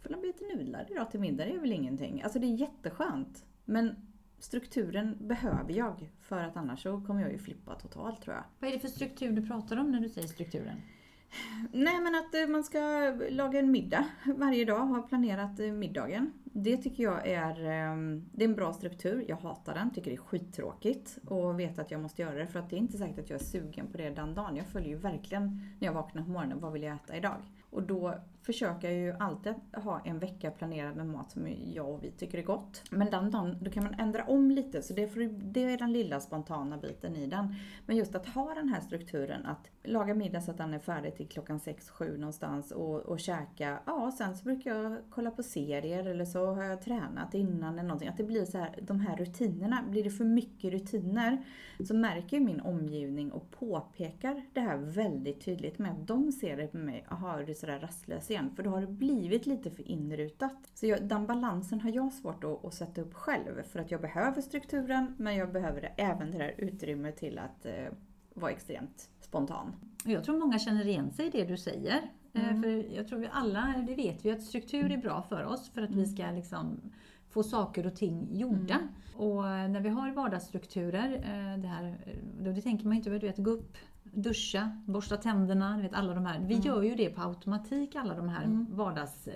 får 0.00 0.08
det 0.10 0.16
bli 0.16 0.26
lite 0.26 0.56
nudlar 0.56 0.86
idag 0.90 1.10
till 1.10 1.20
middag, 1.20 1.44
det 1.44 1.54
är 1.54 1.58
väl 1.58 1.72
ingenting. 1.72 2.22
Alltså 2.22 2.38
det 2.38 2.46
är 2.46 2.56
jätteskönt. 2.56 3.44
Men 3.64 4.11
strukturen 4.44 5.16
behöver 5.20 5.72
jag 5.72 6.10
för 6.20 6.38
att 6.38 6.56
annars 6.56 6.82
så 6.82 7.00
kommer 7.00 7.20
jag 7.20 7.32
ju 7.32 7.38
flippa 7.38 7.74
totalt 7.74 8.22
tror 8.22 8.36
jag. 8.36 8.44
Vad 8.58 8.70
är 8.70 8.74
det 8.74 8.80
för 8.80 8.88
struktur 8.88 9.32
du 9.32 9.46
pratar 9.46 9.76
om 9.76 9.90
när 9.90 10.00
du 10.00 10.08
säger 10.08 10.28
strukturen? 10.28 10.80
Nej 11.72 12.00
men 12.00 12.14
att 12.14 12.34
eh, 12.34 12.46
man 12.46 12.64
ska 12.64 12.78
laga 13.30 13.58
en 13.58 13.70
middag 13.70 14.06
varje 14.36 14.64
dag, 14.64 14.78
ha 14.78 15.02
planerat 15.02 15.60
eh, 15.60 15.72
middagen. 15.72 16.32
Det 16.44 16.76
tycker 16.76 17.02
jag 17.02 17.28
är, 17.28 17.64
ehm, 17.64 18.24
det 18.32 18.44
är 18.44 18.48
en 18.48 18.54
bra 18.54 18.72
struktur. 18.72 19.24
Jag 19.28 19.36
hatar 19.36 19.74
den, 19.74 19.90
tycker 19.90 20.10
det 20.10 20.16
är 20.16 20.20
skittråkigt 20.20 21.18
och 21.26 21.60
vet 21.60 21.78
att 21.78 21.90
jag 21.90 22.00
måste 22.00 22.22
göra 22.22 22.34
det 22.34 22.46
för 22.46 22.58
att 22.58 22.70
det 22.70 22.76
är 22.76 22.78
inte 22.78 22.98
säkert 22.98 23.18
att 23.18 23.30
jag 23.30 23.40
är 23.40 23.44
sugen 23.44 23.86
på 23.86 23.98
det 23.98 24.10
den 24.10 24.34
dagen. 24.34 24.56
Jag 24.56 24.66
följer 24.66 24.88
ju 24.88 24.96
verkligen 24.96 25.60
när 25.78 25.86
jag 25.88 25.94
vaknar 25.94 26.22
på 26.22 26.30
morgonen, 26.30 26.60
vad 26.60 26.72
vill 26.72 26.82
jag 26.82 26.94
äta 26.94 27.16
idag? 27.16 27.36
Och 27.70 27.82
då 27.82 28.14
försöker 28.42 28.90
jag 28.90 28.98
ju 28.98 29.12
alltid 29.18 29.54
ha 29.74 30.00
en 30.04 30.18
vecka 30.18 30.50
planerad 30.50 30.96
med 30.96 31.06
mat 31.06 31.30
som 31.30 31.48
jag 31.74 31.88
och 31.88 32.04
vi 32.04 32.10
tycker 32.10 32.38
är 32.38 32.42
gott. 32.42 32.82
Men 32.90 33.10
den 33.10 33.30
dagen, 33.30 33.56
då 33.60 33.70
kan 33.70 33.84
man 33.84 33.94
ändra 33.94 34.24
om 34.24 34.50
lite, 34.50 34.82
så 34.82 34.94
det, 34.94 35.08
för, 35.08 35.20
det 35.52 35.64
är 35.64 35.78
den 35.78 35.92
lilla 35.92 36.20
spontana 36.20 36.76
biten 36.76 37.16
i 37.16 37.26
den. 37.26 37.54
Men 37.86 37.96
just 37.96 38.14
att 38.14 38.26
ha 38.26 38.54
den 38.54 38.68
här 38.68 38.80
strukturen, 38.80 39.46
att 39.46 39.70
laga 39.82 40.14
middag 40.14 40.40
så 40.40 40.50
att 40.50 40.58
den 40.58 40.74
är 40.74 40.78
färdig 40.78 41.16
till 41.16 41.28
klockan 41.28 41.58
6-7 41.58 42.18
någonstans 42.18 42.70
och, 42.70 43.00
och 43.00 43.20
käka. 43.20 43.78
Ja, 43.86 44.12
sen 44.18 44.36
så 44.36 44.44
brukar 44.44 44.74
jag 44.74 44.98
kolla 45.10 45.30
på 45.30 45.42
serier 45.42 46.06
eller 46.06 46.24
så 46.24 46.46
har 46.46 46.64
jag 46.64 46.82
tränat 46.82 47.34
innan 47.34 47.72
eller 47.72 47.88
någonting. 47.88 48.08
Att 48.08 48.16
det 48.16 48.24
blir 48.24 48.44
så 48.44 48.58
här, 48.58 48.78
de 48.82 49.00
här 49.00 49.16
rutinerna, 49.16 49.82
blir 49.88 50.04
det 50.04 50.10
för 50.10 50.24
mycket 50.24 50.72
rutiner 50.72 51.44
så 51.84 51.94
märker 51.94 52.40
min 52.40 52.60
omgivning 52.60 53.32
och 53.32 53.50
påpekar 53.50 54.42
det 54.52 54.60
här 54.60 54.76
väldigt 54.76 55.44
tydligt 55.44 55.78
med 55.78 55.90
att 55.90 56.06
de 56.06 56.32
ser 56.32 56.56
det 56.56 56.66
på 56.66 56.76
mig, 56.76 57.04
jaha, 57.10 57.40
är 57.40 57.46
du 57.46 57.54
sådär 57.54 57.78
rastlös 57.78 58.30
igen? 58.32 58.50
För 58.56 58.62
då 58.62 58.70
har 58.70 58.80
det 58.80 58.86
blivit 58.86 59.46
lite 59.46 59.70
för 59.70 59.88
inrutat. 59.88 60.70
Så 60.74 60.86
jag, 60.86 61.02
den 61.02 61.26
balansen 61.26 61.80
har 61.80 61.90
jag 61.90 62.12
svårt 62.12 62.44
att, 62.44 62.64
att, 62.64 62.74
sätta 62.74 63.00
upp 63.00 63.14
själv 63.14 63.62
för 63.62 63.78
att 63.78 63.90
jag 63.90 64.00
behöver 64.00 64.42
strukturen 64.42 65.14
men 65.18 65.36
jag 65.36 65.52
behöver 65.52 65.94
även 65.96 66.30
det 66.30 66.38
där 66.38 66.54
utrymmet 66.58 67.16
till 67.16 67.38
att 67.38 67.66
eh, 67.66 67.92
vara 68.34 68.50
extremt 68.50 69.10
spontan. 69.20 69.74
Jag 70.04 70.24
tror 70.24 70.38
många 70.38 70.58
känner 70.58 70.86
igen 70.86 71.10
sig 71.10 71.26
i 71.26 71.30
det 71.30 71.44
du 71.44 71.56
säger. 71.56 72.10
Eh, 72.32 72.48
mm. 72.48 72.62
För 72.62 72.96
jag 72.96 73.08
tror 73.08 73.18
vi 73.18 73.28
alla, 73.32 73.84
det 73.86 73.94
vet 73.94 74.24
vi 74.24 74.30
att 74.30 74.42
struktur 74.42 74.92
är 74.92 74.96
bra 74.96 75.22
för 75.22 75.44
oss 75.44 75.70
för 75.70 75.82
att 75.82 75.90
vi 75.90 76.06
ska 76.06 76.30
liksom 76.30 76.80
få 77.30 77.42
saker 77.42 77.86
och 77.86 77.96
ting 77.96 78.28
gjorda. 78.30 78.74
Mm. 78.74 78.88
Och 79.16 79.42
när 79.42 79.80
vi 79.80 79.88
har 79.88 80.10
vardagsstrukturer, 80.10 81.14
eh, 81.14 81.58
det 81.58 81.68
här, 81.68 81.96
då 82.40 82.52
det 82.52 82.62
tänker 82.62 82.86
man 82.86 82.96
inte 82.96 83.10
på, 83.10 83.18
du 83.18 83.26
vet, 83.26 83.38
gå 83.38 83.50
upp, 83.50 83.76
duscha, 84.12 84.70
borsta 84.86 85.16
tänderna, 85.16 85.78
vet 85.82 85.94
alla 85.94 86.14
de 86.14 86.26
här. 86.26 86.38
Vi 86.38 86.54
mm. 86.54 86.66
gör 86.66 86.82
ju 86.82 86.94
det 86.94 87.10
på 87.10 87.22
automatik, 87.22 87.96
alla 87.96 88.14
de 88.14 88.28
här 88.28 88.44
mm. 88.44 88.66
vardags 88.70 89.28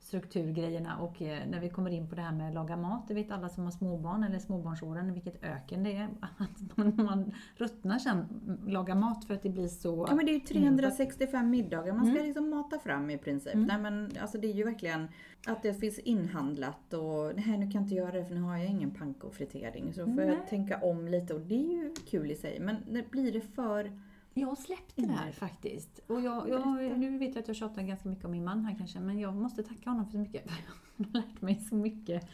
strukturgrejerna 0.00 0.96
och 0.96 1.22
eh, 1.22 1.38
när 1.48 1.60
vi 1.60 1.68
kommer 1.68 1.90
in 1.90 2.08
på 2.08 2.14
det 2.14 2.22
här 2.22 2.32
med 2.32 2.48
att 2.48 2.54
laga 2.54 2.76
mat, 2.76 3.08
det 3.08 3.14
vet 3.14 3.30
alla 3.30 3.48
som 3.48 3.64
har 3.64 3.70
småbarn 3.70 4.24
eller 4.24 4.38
småbarnsåren 4.38 5.12
vilket 5.12 5.44
öken 5.44 5.82
det 5.82 5.96
är. 5.96 6.08
Att 6.76 6.96
man 6.96 7.32
ruttnar 7.56 7.98
sen, 7.98 8.26
laga 8.66 8.94
mat 8.94 9.24
för 9.24 9.34
att 9.34 9.42
det 9.42 9.48
blir 9.48 9.68
så... 9.68 10.06
Ja 10.08 10.14
men 10.14 10.26
det 10.26 10.32
är 10.32 10.34
ju 10.34 10.40
365 10.40 11.50
middagar 11.50 11.92
man 11.92 12.06
ska 12.06 12.14
mm. 12.14 12.24
liksom 12.24 12.50
mata 12.50 12.78
fram 12.78 13.10
i 13.10 13.18
princip. 13.18 13.54
Mm. 13.54 13.66
Nej 13.66 13.78
men 13.78 14.10
alltså 14.20 14.38
det 14.38 14.46
är 14.46 14.54
ju 14.54 14.64
verkligen 14.64 15.08
att 15.46 15.62
det 15.62 15.74
finns 15.74 15.98
inhandlat 15.98 16.94
och 16.94 17.32
nej 17.36 17.58
nu 17.58 17.62
kan 17.62 17.72
jag 17.72 17.82
inte 17.82 17.94
göra 17.94 18.12
det 18.12 18.24
för 18.24 18.34
nu 18.34 18.40
har 18.40 18.56
jag 18.56 18.66
ingen 18.66 18.90
pankofritering. 18.90 19.92
Så 19.92 20.04
får 20.04 20.22
jag 20.22 20.46
tänka 20.48 20.78
om 20.82 21.08
lite 21.08 21.34
och 21.34 21.40
det 21.40 21.54
är 21.54 21.84
ju 21.84 21.94
kul 22.10 22.30
i 22.30 22.34
sig. 22.34 22.60
Men 22.60 23.04
blir 23.10 23.32
det 23.32 23.40
för 23.40 23.90
jag 24.34 24.48
har 24.48 24.56
släppt 24.56 24.96
det 24.96 25.06
här 25.06 25.22
mm. 25.22 25.32
faktiskt. 25.32 26.00
Och 26.06 26.20
jag, 26.20 26.48
jag, 26.48 26.98
nu 26.98 27.18
vet 27.18 27.34
jag 27.34 27.42
att 27.42 27.48
jag 27.48 27.56
tjatar 27.56 27.82
ganska 27.82 28.08
mycket 28.08 28.24
om 28.24 28.30
min 28.30 28.44
man 28.44 28.64
här 28.64 28.74
kanske, 28.78 29.00
men 29.00 29.18
jag 29.18 29.36
måste 29.36 29.62
tacka 29.62 29.90
honom 29.90 30.04
för 30.04 30.12
så 30.12 30.18
mycket. 30.18 30.44
Jag 30.96 31.06
har 31.06 31.12
lärt 31.12 31.42
mig 31.42 31.60
så 31.60 31.74
mycket. 31.74 32.28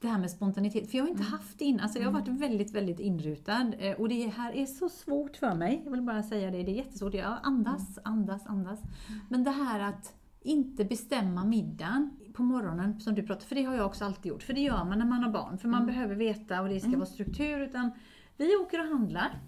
Det 0.00 0.08
här 0.08 0.18
med 0.18 0.30
spontanitet, 0.30 0.90
för 0.90 0.98
jag 0.98 1.04
har 1.04 1.08
inte 1.08 1.22
mm. 1.22 1.32
haft 1.32 1.58
det 1.58 1.64
innan. 1.64 1.80
Alltså 1.80 1.98
jag 1.98 2.06
har 2.06 2.12
varit 2.12 2.28
mm. 2.28 2.40
väldigt, 2.40 2.74
väldigt 2.74 3.00
inrutad. 3.00 3.72
Eh, 3.78 4.00
och 4.00 4.08
det 4.08 4.26
här 4.26 4.52
är 4.52 4.66
så 4.66 4.88
svårt 4.88 5.36
för 5.36 5.54
mig. 5.54 5.80
Jag 5.84 5.90
vill 5.90 6.02
bara 6.02 6.22
säga 6.22 6.50
det, 6.50 6.62
det 6.62 6.70
är 6.70 6.76
jättesvårt. 6.76 7.14
Jag 7.14 7.38
andas, 7.42 7.98
andas, 8.04 8.46
andas. 8.46 8.80
Men 9.28 9.44
det 9.44 9.50
här 9.50 9.80
att 9.80 10.14
inte 10.42 10.84
bestämma 10.84 11.44
middagen 11.44 12.10
på 12.34 12.42
morgonen 12.42 13.00
som 13.00 13.14
du 13.14 13.22
pratar 13.22 13.46
för 13.46 13.54
det 13.54 13.64
har 13.64 13.74
jag 13.74 13.86
också 13.86 14.04
alltid 14.04 14.26
gjort. 14.26 14.42
För 14.42 14.52
det 14.52 14.60
gör 14.60 14.84
man 14.84 14.98
när 14.98 15.06
man 15.06 15.22
har 15.22 15.30
barn, 15.30 15.58
för 15.58 15.68
man 15.68 15.82
mm. 15.82 15.94
behöver 15.94 16.14
veta 16.14 16.60
och 16.60 16.68
det 16.68 16.80
ska 16.80 16.88
mm. 16.88 17.00
vara 17.00 17.10
struktur. 17.10 17.60
Utan 17.60 17.90
vi 18.36 18.56
åker 18.56 18.80
och 18.80 18.86
handlar 18.86 19.40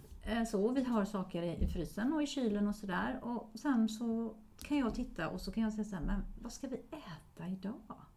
så, 0.47 0.71
vi 0.71 0.85
har 0.85 1.05
saker 1.05 1.43
i 1.43 1.69
frysen 1.69 2.13
och 2.13 2.23
i 2.23 2.27
kylen 2.27 2.69
och 2.69 2.75
sådär. 2.75 3.19
Och 3.23 3.51
sen 3.55 3.89
så 3.89 4.35
kan 4.63 4.79
jag 4.79 4.95
titta 4.95 5.29
och 5.29 5.41
så 5.41 5.53
kan 5.53 5.63
jag 5.63 5.73
säga 5.73 5.85
såhär, 5.85 6.03
men 6.03 6.25
vad 6.43 6.53
ska 6.53 6.69
vi 6.69 6.77
äta 6.77 7.49
idag? 7.49 7.75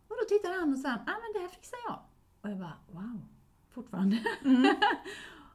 Och 0.08 0.16
då 0.22 0.26
tittar 0.30 0.60
han 0.60 0.74
och 0.74 0.80
säger, 0.80 0.96
ah, 0.96 1.00
men 1.06 1.34
det 1.34 1.40
här 1.40 1.48
fixar 1.48 1.80
jag. 1.88 2.00
Och 2.42 2.50
jag 2.50 2.58
bara, 2.58 2.78
wow, 2.92 3.22
fortfarande. 3.70 4.18
Mm. 4.44 4.62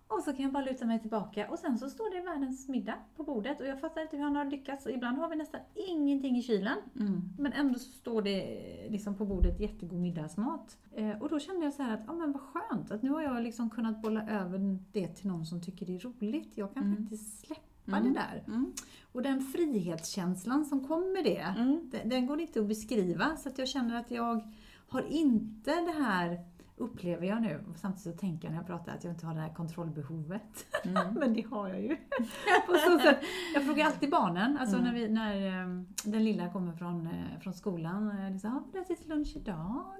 och 0.08 0.22
så 0.22 0.32
kan 0.32 0.42
jag 0.42 0.52
bara 0.52 0.64
luta 0.64 0.86
mig 0.86 1.00
tillbaka 1.00 1.50
och 1.50 1.58
sen 1.58 1.78
så 1.78 1.90
står 1.90 2.10
det 2.10 2.20
världens 2.20 2.68
middag 2.68 2.94
på 3.16 3.22
bordet 3.22 3.60
och 3.60 3.66
jag 3.66 3.80
fattar 3.80 4.02
inte 4.02 4.16
hur 4.16 4.24
han 4.24 4.36
har 4.36 4.44
lyckats. 4.44 4.86
Ibland 4.86 5.18
har 5.18 5.28
vi 5.28 5.36
nästan 5.36 5.60
ingenting 5.74 6.36
i 6.36 6.42
kylen. 6.42 6.78
Mm. 7.00 7.22
Men 7.38 7.52
ändå 7.52 7.78
så 7.78 7.92
står 7.92 8.22
det 8.22 8.88
liksom 8.90 9.14
på 9.14 9.24
bordet 9.24 9.60
jättegod 9.60 10.00
middagsmat. 10.00 10.78
Eh, 10.94 11.22
och 11.22 11.28
då 11.28 11.38
kände 11.38 11.64
jag 11.64 11.74
så 11.74 11.82
att, 11.82 12.00
ja 12.06 12.12
ah, 12.12 12.16
men 12.16 12.32
vad 12.32 12.42
skönt 12.42 12.90
att 12.90 13.02
nu 13.02 13.10
har 13.10 13.22
jag 13.22 13.42
liksom 13.42 13.70
kunnat 13.70 14.02
bolla 14.02 14.28
över 14.30 14.78
det 14.92 15.08
till 15.08 15.28
någon 15.28 15.46
som 15.46 15.62
tycker 15.62 15.86
det 15.86 15.94
är 15.94 16.00
roligt. 16.00 16.52
Jag 16.54 16.74
kan 16.74 16.82
mm. 16.82 16.96
faktiskt 16.96 17.46
släppa 17.46 17.96
mm. 17.96 18.04
det 18.04 18.20
där. 18.20 18.44
Mm. 18.46 18.72
Och 19.12 19.22
den 19.22 19.40
frihetskänslan 19.40 20.64
som 20.64 20.88
kommer 20.88 21.12
med 21.12 21.24
det, 21.24 21.60
mm. 21.60 21.90
den, 21.90 22.08
den, 22.08 22.26
går 22.26 22.40
inte 22.40 22.60
att 22.60 22.68
beskriva. 22.68 23.36
Så 23.36 23.48
att 23.48 23.58
jag 23.58 23.68
känner 23.68 24.00
att 24.00 24.10
jag 24.10 24.52
har 24.88 25.02
inte 25.02 25.70
det 25.70 26.04
här 26.04 26.40
upplever 26.76 27.26
jag 27.26 27.42
nu, 27.42 27.64
samtidigt 27.76 28.02
så 28.02 28.20
tänker 28.20 28.48
jag 28.48 28.52
när 28.52 28.58
jag 28.58 28.66
pratar 28.66 28.92
att 28.92 29.04
jag 29.04 29.12
inte 29.12 29.26
har 29.26 29.34
det 29.34 29.40
här 29.40 29.54
kontrollbehovet. 29.54 30.66
Mm. 30.84 31.14
Men 31.20 31.34
det 31.34 31.42
har 31.42 31.68
jag 31.68 31.82
ju. 31.82 31.96
På 32.66 32.72
så 32.72 32.98
sätt, 32.98 33.18
jag 33.54 33.64
frågar 33.64 33.86
alltid 33.86 34.10
barnen, 34.10 34.58
alltså 34.58 34.76
mm. 34.76 34.84
när, 34.86 34.94
vi, 34.94 35.08
när 35.08 35.62
um, 35.62 35.86
den 36.04 36.24
lilla 36.24 36.52
kommer 36.52 36.72
från, 36.72 37.06
uh, 37.06 37.38
från 37.40 37.54
skolan, 37.54 38.32
liksom, 38.32 38.52
har 38.52 38.62
du 38.72 38.80
ätit 38.80 39.08
lunch 39.08 39.36
idag? 39.36 39.94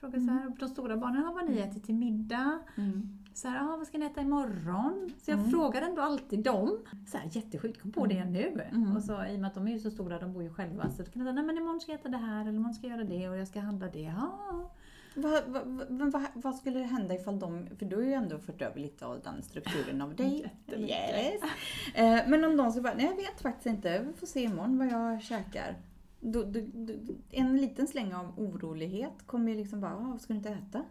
Frågar 0.00 0.18
mm. 0.18 0.26
så 0.26 0.32
här, 0.32 0.56
de 0.58 0.68
stora 0.68 0.96
barnen, 0.96 1.24
har 1.24 1.34
vad 1.34 1.44
ni 1.44 1.56
mm. 1.56 1.70
ätit 1.70 1.84
till 1.84 1.94
middag? 1.94 2.58
Mm. 2.76 3.18
Så 3.34 3.48
här, 3.48 3.64
ah, 3.64 3.76
vad 3.76 3.86
ska 3.86 3.98
ni 3.98 4.06
äta 4.06 4.20
imorgon? 4.20 5.12
Så 5.18 5.30
jag 5.30 5.38
mm. 5.38 5.50
frågar 5.50 5.82
ändå 5.82 6.02
alltid 6.02 6.44
dem. 6.44 6.78
Så 7.06 7.18
här, 7.18 7.28
jättesjukt, 7.32 7.82
kom 7.82 7.92
på 7.92 8.06
det 8.06 8.18
mm. 8.18 8.32
nu. 8.32 8.60
Mm. 8.72 8.96
Och 8.96 9.02
så, 9.02 9.24
I 9.24 9.36
och 9.36 9.40
med 9.40 9.48
att 9.48 9.54
de 9.54 9.68
är 9.68 9.72
ju 9.72 9.78
så 9.78 9.90
stora, 9.90 10.18
de 10.18 10.32
bor 10.32 10.42
ju 10.42 10.50
själva, 10.50 10.90
så 10.90 10.96
kan 10.96 11.04
jag 11.04 11.22
säga, 11.22 11.32
nej 11.32 11.44
men 11.44 11.56
imorgon 11.56 11.80
ska 11.80 11.92
jag 11.92 12.00
äta 12.00 12.08
det 12.08 12.16
här, 12.16 12.40
eller 12.40 12.52
imorgon 12.52 12.74
ska 12.74 12.86
jag 12.86 12.96
göra 12.96 13.08
det, 13.08 13.28
och 13.28 13.36
jag 13.36 13.48
ska 13.48 13.60
handla 13.60 13.88
det. 13.88 14.14
Ah. 14.18 14.70
Vad, 15.14 15.42
vad, 15.46 16.12
vad, 16.12 16.26
vad, 16.34 16.54
skulle 16.54 16.78
hända 16.78 17.14
ifall 17.14 17.38
de, 17.38 17.66
för 17.78 17.86
du 17.86 17.96
har 17.96 18.02
ju 18.02 18.12
ändå 18.12 18.38
fört 18.38 18.62
över 18.62 18.80
lite 18.80 19.06
av 19.06 19.20
den 19.20 19.42
strukturen 19.42 20.02
av 20.02 20.14
dig. 20.14 20.52
Yes. 20.76 21.42
Eh, 21.94 22.28
men 22.28 22.44
om 22.44 22.56
de 22.56 22.70
skulle 22.70 22.82
bara, 22.82 22.94
nej 22.94 23.06
jag 23.06 23.16
vet 23.16 23.40
faktiskt 23.40 23.66
inte, 23.66 23.98
vi 23.98 24.12
får 24.12 24.26
se 24.26 24.42
imorgon 24.42 24.78
vad 24.78 24.86
jag 24.86 25.22
käkar. 25.22 25.76
Du, 26.20 26.44
du, 26.44 26.60
du, 26.60 27.16
en 27.30 27.56
liten 27.56 27.86
släng 27.86 28.14
av 28.14 28.38
orolighet 28.38 29.26
kommer 29.26 29.52
ju 29.52 29.58
liksom 29.58 29.80
bara, 29.80 29.94
vad 29.94 30.20
ska 30.20 30.32
du 30.32 30.36
inte 30.36 30.50
äta? 30.50 30.84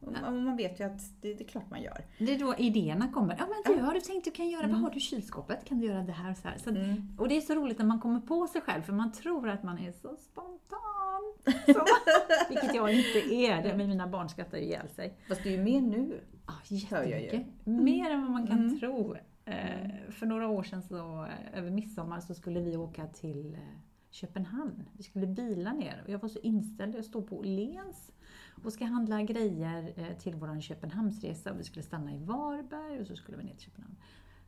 Och 0.00 0.12
man- 0.12 0.56
vet 0.56 0.80
ju 0.80 0.84
att 0.84 0.98
det, 1.20 1.34
det 1.34 1.44
är 1.44 1.48
klart 1.48 1.70
man 1.70 1.82
gör. 1.82 2.04
Det 2.18 2.34
är 2.34 2.38
då 2.38 2.54
idéerna 2.58 3.12
kommer. 3.12 3.36
Ja 3.38 3.46
men 3.46 3.76
du, 3.76 3.82
har 3.82 3.94
du 3.94 4.00
tänkt 4.00 4.24
du 4.24 4.30
kan 4.30 4.48
göra, 4.48 4.66
vad 4.66 4.76
har 4.76 4.90
du 4.90 4.96
i 4.96 5.00
kylskåpet? 5.00 5.64
Kan 5.64 5.78
du 5.78 5.86
göra 5.86 6.02
det 6.02 6.12
här 6.12 6.30
och 6.30 6.36
så 6.36 6.48
här? 6.48 6.58
Så 6.58 6.70
Mm. 6.70 7.16
Och 7.18 7.28
det 7.28 7.36
är 7.36 7.40
så 7.40 7.54
roligt 7.54 7.78
när 7.78 7.86
man 7.86 8.00
kommer 8.00 8.20
på 8.20 8.46
sig 8.46 8.60
själv 8.60 8.82
för 8.82 8.92
man 8.92 9.12
tror 9.12 9.48
att 9.48 9.62
man 9.62 9.78
är 9.78 9.92
så 9.92 10.16
spontan. 10.16 10.82
Så, 11.74 11.84
vilket 12.48 12.74
jag 12.74 12.92
inte 12.92 13.34
är. 13.34 13.62
Det, 13.62 13.76
men 13.76 13.88
mina 13.88 14.06
barn 14.06 14.28
skrattar 14.28 14.58
ihjäl 14.58 14.88
sig. 14.88 15.14
Fast 15.28 15.42
du 15.42 15.48
är 15.48 15.56
ju 15.56 15.62
med 15.62 15.82
nu. 15.82 16.20
Ja, 16.46 16.52
ju. 16.70 16.76
jättemycket. 16.76 17.46
Mer 17.66 18.10
än 18.10 18.22
vad 18.22 18.30
man 18.30 18.46
kan 18.46 18.58
Mm. 18.58 18.78
tro. 18.78 19.16
Eh, 19.44 19.90
för 20.10 20.26
några 20.26 20.48
år 20.48 20.62
sedan, 20.62 20.82
så, 20.82 21.24
eh, 21.24 21.58
över 21.58 21.70
midsommar, 21.70 22.20
så 22.20 22.34
skulle 22.34 22.60
vi 22.60 22.76
åka 22.76 23.06
till 23.06 23.54
eh, 23.54 23.60
Köpenhamn. 24.10 24.88
Vi 24.92 25.02
skulle 25.02 25.26
bila 25.26 25.72
ner 25.72 26.02
och 26.04 26.10
jag 26.10 26.18
var 26.18 26.28
så 26.28 26.38
inställd. 26.38 26.94
Jag 26.94 27.04
stod 27.04 27.28
på 27.28 27.38
Åhléns 27.38 28.10
och 28.64 28.72
ska 28.72 28.84
handla 28.84 29.22
grejer 29.22 29.92
eh, 29.96 30.16
till 30.18 30.34
vår 30.34 30.60
Köpenhamnsresa. 30.60 31.52
Vi 31.52 31.64
skulle 31.64 31.82
stanna 31.82 32.14
i 32.14 32.18
Varberg 32.18 33.00
och 33.00 33.06
så 33.06 33.16
skulle 33.16 33.38
vi 33.38 33.44
ner 33.44 33.54
till 33.54 33.64
Köpenhamn. 33.64 33.96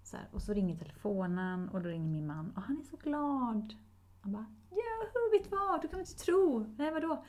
Så 0.03 0.17
här, 0.17 0.27
och 0.33 0.43
så 0.43 0.53
ringer 0.53 0.77
telefonen 0.77 1.69
och 1.69 1.83
då 1.83 1.88
ringer 1.88 2.09
min 2.11 2.27
man 2.27 2.50
och 2.57 2.62
han 2.62 2.81
är 2.81 2.85
så 2.85 2.97
glad. 2.97 3.75
Han 4.21 4.33
bara, 4.33 4.47
ja, 4.71 4.77
vet 5.33 5.45
du 5.50 5.57
vad? 5.57 5.83
Du 5.83 5.88
kan 5.88 6.00
inte 6.00 6.15
tro. 6.15 6.75
Nej, 6.79 6.91
vadå? 6.91 7.25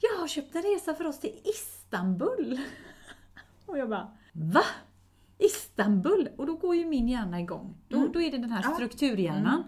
Jag 0.00 0.20
har 0.20 0.28
köpt 0.28 0.54
en 0.54 0.62
resa 0.62 0.94
för 0.94 1.06
oss 1.06 1.18
till 1.20 1.40
Istanbul. 1.44 2.60
Och 3.66 3.78
jag 3.78 3.88
bara, 3.88 4.16
va? 4.32 4.64
Istanbul? 5.38 6.28
Och 6.36 6.46
då 6.46 6.54
går 6.56 6.76
ju 6.76 6.84
min 6.86 7.08
hjärna 7.08 7.40
igång. 7.40 7.74
Då, 7.88 7.96
Mm. 7.96 8.12
då 8.12 8.22
är 8.22 8.30
det 8.30 8.38
den 8.38 8.50
här 8.50 8.62
strukturhjärnan. 8.74 9.64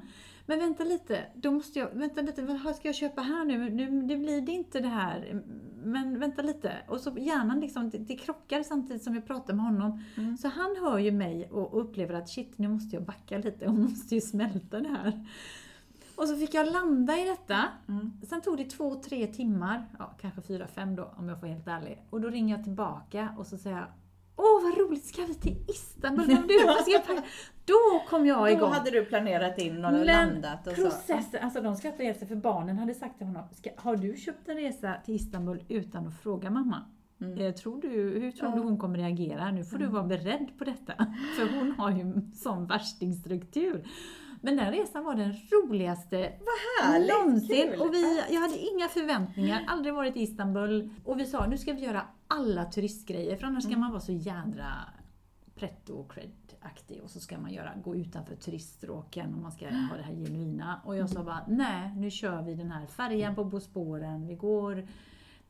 Men 0.47 0.59
vänta 0.59 0.85
lite, 0.85 1.25
då 1.35 1.51
måste 1.51 1.79
jag, 1.79 1.89
vänta 1.93 2.21
lite, 2.23 2.43
vad 2.43 2.77
ska 2.77 2.89
jag 2.89 2.95
köpa 2.95 3.21
här 3.21 3.45
nu? 3.45 3.71
nu? 3.71 3.91
Nu 3.91 4.19
blir 4.19 4.41
det 4.41 4.53
inte 4.53 4.81
det 4.81 4.89
här. 4.89 5.43
Men 5.85 6.19
vänta 6.21 6.43
lite. 6.43 6.73
Och 6.89 7.01
så 7.01 7.19
hjärnan 7.19 7.61
liksom, 7.61 7.91
det, 7.91 7.99
det 7.99 8.17
krockar 8.17 8.63
samtidigt 8.63 9.03
som 9.03 9.15
jag 9.15 9.27
pratar 9.27 9.55
med 9.55 9.65
honom. 9.65 10.05
Mm. 10.17 10.37
Så 10.37 10.49
han 10.49 10.77
hör 10.81 10.99
ju 10.99 11.13
mig 11.13 11.49
och 11.51 11.81
upplever 11.81 12.15
att 12.15 12.29
shit, 12.29 12.59
nu 12.59 12.69
måste 12.69 12.97
jag 12.97 13.05
backa 13.05 13.39
lite 13.39 13.67
och 13.67 13.75
måste 13.75 14.15
ju 14.15 14.21
smälta 14.21 14.81
det 14.81 14.89
här. 14.89 15.27
Och 16.17 16.29
så 16.29 16.37
fick 16.37 16.55
jag 16.55 16.73
landa 16.73 17.19
i 17.19 17.25
detta. 17.25 17.65
Mm. 17.89 18.13
Sen 18.29 18.41
tog 18.41 18.57
det 18.57 18.65
två, 18.65 18.95
tre 18.95 19.27
timmar, 19.27 19.85
ja, 19.99 20.15
kanske 20.21 20.43
fyra, 20.43 20.67
fem 20.67 20.97
då 20.97 21.13
om 21.17 21.29
jag 21.29 21.41
får 21.41 21.47
vara 21.47 21.55
helt 21.55 21.69
ärlig. 21.69 22.03
Och 22.11 22.21
då 22.21 22.29
ringer 22.29 22.57
jag 22.57 22.65
tillbaka 22.65 23.35
och 23.39 23.47
så 23.47 23.59
säger 23.59 23.77
jag 23.77 23.87
Åh 24.45 24.63
vad 24.63 24.79
roligt, 24.79 25.05
ska 25.05 25.23
vi 25.25 25.35
till 25.35 25.57
Istanbul? 25.69 26.27
Men 26.27 26.47
du, 26.47 26.67
vad 26.67 26.77
ska 26.77 26.99
packa? 26.99 27.23
Då 27.65 28.03
kom 28.09 28.27
jag 28.27 28.39
Då 28.39 28.49
igång. 28.49 28.73
hade 28.73 28.91
du 28.91 29.05
planerat 29.05 29.59
in 29.59 29.85
och 29.85 29.93
Men 29.93 30.05
landat 30.07 30.67
och 30.67 30.73
så. 30.77 30.83
Processen, 30.83 31.41
alltså 31.45 31.61
de 31.61 31.77
skrattade 31.77 32.03
ihjäl 32.05 32.15
sig 32.19 32.29
för 32.29 32.37
barnen 32.37 32.79
hade 32.79 32.95
sagt 32.95 33.19
till 33.19 33.27
honom, 33.27 33.43
har 33.77 33.97
du 33.97 34.17
köpt 34.17 34.49
en 34.49 34.57
resa 34.57 34.95
till 35.05 35.15
Istanbul 35.15 35.65
utan 35.69 36.07
att 36.07 36.21
fråga 36.23 36.51
mamma? 36.51 36.85
Mm. 37.21 37.39
Eh, 37.39 37.55
tror 37.55 37.81
du, 37.81 37.89
hur 37.89 38.33
tror 38.33 38.51
Ja. 38.51 38.57
du 38.57 38.63
hon 38.63 38.79
kommer 38.79 38.99
reagera? 38.99 39.51
Nu 39.51 39.65
får 39.65 39.79
du 39.79 39.87
vara 39.87 40.03
beredd 40.05 40.49
på 40.59 40.65
detta. 40.65 40.93
För 41.39 41.59
hon 41.59 41.71
har 41.79 41.91
ju 41.91 42.13
sån 42.35 42.67
värstingstruktur. 42.67 43.85
Men 44.41 44.57
den 44.57 44.73
resan 44.73 45.05
var 45.05 45.15
den 45.15 45.33
roligaste 45.33 46.33
Härligt, 46.83 47.13
någonsin. 47.13 47.71
kul. 47.71 47.81
Och 47.81 47.95
vi, 47.95 48.23
jag 48.31 48.41
hade 48.41 48.59
inga 48.59 48.89
förväntningar, 48.89 49.65
aldrig 49.67 49.95
varit 49.95 50.17
i 50.17 50.21
Istanbul. 50.23 50.91
Och 51.05 51.21
vi 51.21 51.27
sa, 51.27 51.47
nu 51.47 51.59
ska 51.59 51.73
vi 51.73 51.81
göra 51.81 52.03
alla 52.35 52.65
turistgrejer, 52.65 53.37
för 53.37 53.47
annars 53.47 53.65
ska 53.65 53.77
man 53.77 53.91
vara 53.91 54.01
så 54.01 54.13
jädra 54.13 54.75
pretto 55.55 56.05
cred-aktig 56.09 57.01
och 57.03 57.11
så 57.11 57.21
ska 57.21 57.39
man 57.39 57.53
göra, 57.53 57.73
gå 57.85 57.97
utanför 57.97 58.37
turiststråken 58.37 59.35
och 59.35 59.41
man 59.43 59.53
ska 59.53 59.65
ha 59.67 59.97
det 59.97 60.03
här 60.03 60.15
genuina. 60.15 60.81
Och 60.85 60.97
jag 60.97 61.11
sa 61.11 61.23
bara, 61.25 61.45
nej, 61.49 61.93
nu 61.97 62.11
kör 62.11 62.43
vi 62.43 62.55
den 62.55 62.71
här 62.71 62.87
färjan 62.87 63.35
på 63.35 63.45
Bosporen, 63.45 64.27
vi 64.27 64.35
går 64.35 64.87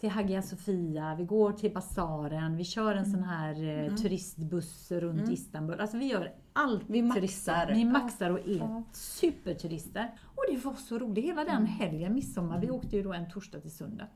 till 0.01 0.11
Hagia 0.11 0.43
Sofia, 0.43 1.15
vi 1.15 1.25
går 1.25 1.53
till 1.53 1.73
basaren, 1.73 2.57
vi 2.57 2.65
kör 2.65 2.95
en 2.95 3.07
sån 3.11 3.23
här 3.23 3.65
eh, 3.65 3.95
turistbuss 3.95 4.91
runt 4.93 5.31
Istanbul. 5.31 5.81
Alltså 5.81 5.97
vi 5.97 6.07
gör 6.07 6.33
allt 6.53 6.83
Vi 6.87 7.03
maxar. 7.03 7.73
Vi 7.75 7.85
maxar 7.85 8.31
och 8.31 8.49
är 8.49 8.59
Ja. 8.59 8.83
superturister. 8.93 10.11
Och 10.25 10.45
det 10.51 10.65
var 10.65 10.75
så 10.75 10.99
roligt. 10.99 11.25
Hela 11.25 11.45
den 11.45 11.67
helgen, 11.67 12.15
midsommar, 12.15 12.59
vi 12.61 12.71
åkte 12.71 12.97
ju 12.97 13.03
då 13.03 13.13
en 13.13 13.31
torsdag 13.31 13.61
till 13.61 13.71
söndag. 13.77 14.07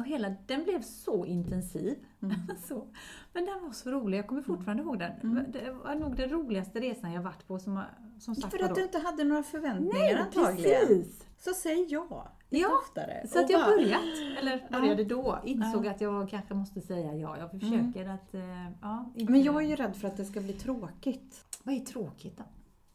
Och 0.00 0.06
hela, 0.06 0.34
den 0.46 0.64
blev 0.64 0.82
så 0.82 1.24
intensiv. 1.26 1.98
så. 2.68 2.86
Men 3.32 3.44
den 3.44 3.62
var 3.64 3.72
så 3.72 3.90
rolig, 3.90 4.18
jag 4.18 4.26
kommer 4.26 4.42
fortfarande 4.42 4.82
ihåg 4.82 4.98
den. 4.98 5.46
Det 5.52 5.70
var 5.84 5.94
nog 5.94 6.16
den 6.16 6.30
roligaste 6.30 6.80
resan 6.80 7.12
jag 7.12 7.22
varit 7.22 7.46
på 7.46 7.58
som, 7.58 7.82
som 8.18 8.34
sagt 8.34 8.56
För 8.56 8.62
att 8.64 8.68
då. 8.68 8.74
du 8.74 8.82
inte 8.82 8.98
hade 8.98 9.24
några 9.24 9.42
förväntningar 9.42 9.94
Nej, 9.98 10.14
antagligen. 10.14 10.80
precis! 10.88 11.26
Så 11.38 11.50
säg 11.54 11.86
ja 11.90 12.28
lite 12.50 12.62
Ja, 12.62 12.78
oftare. 12.82 13.26
Så 13.28 13.38
att 13.38 13.50
jag 13.50 13.60
bara- 13.60 13.76
börjat, 13.76 14.00
eller 14.38 14.68
började 14.80 15.04
då, 15.04 15.38
insåg 15.44 15.86
att 15.86 16.00
jag 16.00 16.28
kanske 16.30 16.54
måste 16.54 16.80
säga 16.80 17.14
ja. 17.14 17.38
Jag 17.38 17.50
försöker 17.50 18.08
att, 18.08 18.34
eh, 18.34 18.70
ja. 18.82 19.12
Inte, 19.16 19.32
Men 19.32 19.42
jag 19.42 19.56
är 19.64 19.68
ju 19.68 19.76
rädd 19.76 19.96
för 19.96 20.08
att 20.08 20.16
det 20.16 20.24
ska 20.24 20.40
bli 20.40 20.52
tråkigt. 20.52 21.44
Vad 21.62 21.74
är 21.74 21.80
tråkigt 21.80 22.36
då? 22.38 22.44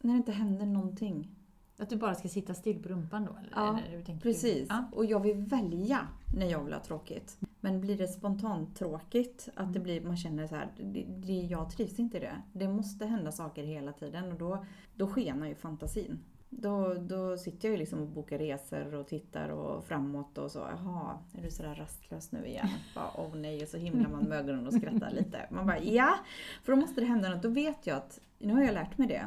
När 0.01 0.13
det 0.13 0.17
inte 0.17 0.31
händer 0.31 0.65
någonting. 0.65 1.31
Att 1.77 1.89
du 1.89 1.95
bara 1.95 2.15
ska 2.15 2.27
sitta 2.27 2.53
still 2.53 2.83
på 2.83 2.89
rumpan 2.89 3.25
då? 3.25 3.31
Eller, 3.39 3.51
Ja, 3.55 3.79
eller 3.87 4.19
Precis. 4.19 4.67
Ja. 4.69 4.85
Och 4.91 5.05
jag 5.05 5.19
vill 5.19 5.37
välja 5.37 5.99
när 6.35 6.45
jag 6.45 6.63
vill 6.63 6.73
ha 6.73 6.83
tråkigt. 6.83 7.37
Men 7.59 7.81
blir 7.81 7.97
det 7.97 8.07
spontant 8.07 8.75
tråkigt, 8.75 9.49
att 9.55 9.73
det 9.73 9.79
blir, 9.79 10.01
man 10.01 10.17
känner 10.17 10.47
så 10.47 10.55
här, 10.55 10.67
det, 10.77 11.05
det, 11.07 11.33
jag 11.33 11.71
trivs 11.71 11.99
inte 11.99 12.17
i 12.17 12.19
det. 12.19 12.41
Det 12.53 12.67
måste 12.67 13.05
hända 13.05 13.31
saker 13.31 13.63
hela 13.63 13.93
tiden 13.93 14.31
och 14.31 14.37
då, 14.37 14.65
då 14.95 15.07
skenar 15.07 15.47
ju 15.47 15.55
fantasin. 15.55 16.19
Då, 16.49 16.93
då 16.93 17.37
sitter 17.37 17.67
jag 17.67 17.71
ju 17.71 17.77
liksom 17.77 17.99
och 17.99 18.07
bokar 18.07 18.37
resor 18.37 18.95
och 18.95 19.07
tittar 19.07 19.49
och 19.49 19.83
framåt 19.83 20.37
och 20.37 20.51
så. 20.51 20.59
Jaha, 20.59 21.19
är 21.37 21.41
du 21.41 21.51
sådär 21.51 21.75
rastlös 21.75 22.31
nu 22.31 22.45
igen? 22.45 22.69
Bara, 22.95 23.11
Åh 23.15 23.35
nej, 23.35 23.63
och 23.63 23.69
så 23.69 23.77
himlar 23.77 24.09
man 24.09 24.23
med 24.23 24.37
ögonen 24.39 24.67
och 24.67 24.73
skrattar 24.73 25.11
lite. 25.11 25.47
Man 25.51 25.67
bara 25.67 25.79
ja! 25.79 26.15
För 26.63 26.71
då 26.71 26.79
måste 26.79 27.01
det 27.01 27.07
hända 27.07 27.29
något. 27.29 27.43
Då 27.43 27.49
vet 27.49 27.87
jag 27.87 27.97
att, 27.97 28.19
nu 28.39 28.53
har 28.53 28.63
jag 28.63 28.73
lärt 28.73 28.97
mig 28.97 29.07
det 29.07 29.25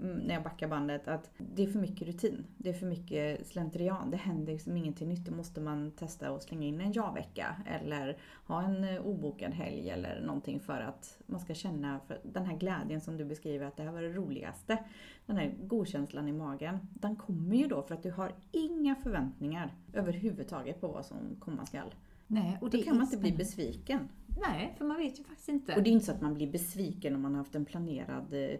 när 0.00 0.34
jag 0.34 0.42
backar 0.42 0.68
bandet, 0.68 1.08
att 1.08 1.30
det 1.38 1.62
är 1.62 1.66
för 1.66 1.78
mycket 1.78 2.08
rutin. 2.08 2.44
Det 2.56 2.68
är 2.68 2.74
för 2.74 2.86
mycket 2.86 3.46
slentrian. 3.46 4.10
Det 4.10 4.16
händer 4.16 4.52
liksom 4.52 4.76
ingenting 4.76 5.08
nytt. 5.08 5.26
Då 5.26 5.34
måste 5.34 5.60
man 5.60 5.90
testa 5.90 6.28
att 6.28 6.42
slänga 6.42 6.66
in 6.66 6.80
en 6.80 6.92
ja-vecka 6.92 7.56
eller 7.66 8.18
ha 8.46 8.62
en 8.62 8.84
eh, 8.84 9.06
obokad 9.06 9.52
helg 9.52 9.90
eller 9.90 10.20
någonting 10.20 10.60
för 10.60 10.80
att 10.80 11.18
man 11.26 11.40
ska 11.40 11.54
känna 11.54 12.00
för 12.06 12.20
den 12.22 12.46
här 12.46 12.56
glädjen 12.56 13.00
som 13.00 13.16
du 13.16 13.24
beskriver 13.24 13.66
att 13.66 13.76
det 13.76 13.82
här 13.82 13.92
var 13.92 14.02
det 14.02 14.12
roligaste. 14.12 14.78
Den 15.26 15.36
här 15.36 15.54
godkänslan 15.62 16.28
i 16.28 16.32
magen. 16.32 16.78
Den 16.94 17.16
kommer 17.16 17.56
ju 17.56 17.66
då 17.66 17.82
för 17.82 17.94
att 17.94 18.02
du 18.02 18.10
har 18.10 18.32
inga 18.52 18.94
förväntningar 18.94 19.74
överhuvudtaget 19.92 20.80
på 20.80 20.88
vad 20.88 21.06
som 21.06 21.16
komma 21.40 21.66
skall. 21.66 21.94
Nej, 22.26 22.58
och 22.60 22.70
Då 22.70 22.76
det 22.76 22.82
kan 22.82 22.96
man 22.96 23.04
inte 23.04 23.18
bli 23.18 23.32
besviken. 23.32 24.08
Nej, 24.40 24.74
för 24.78 24.84
man 24.84 24.96
vet 24.96 25.18
ju 25.20 25.24
faktiskt 25.24 25.48
inte. 25.48 25.74
Och 25.76 25.82
det 25.82 25.90
är 25.90 25.92
inte 25.92 26.06
så 26.06 26.12
att 26.12 26.20
man 26.22 26.34
blir 26.34 26.52
besviken 26.52 27.14
om 27.14 27.22
man 27.22 27.32
har 27.34 27.38
haft 27.38 27.54
en 27.54 27.64
planerad 27.64 28.34
eh, 28.34 28.58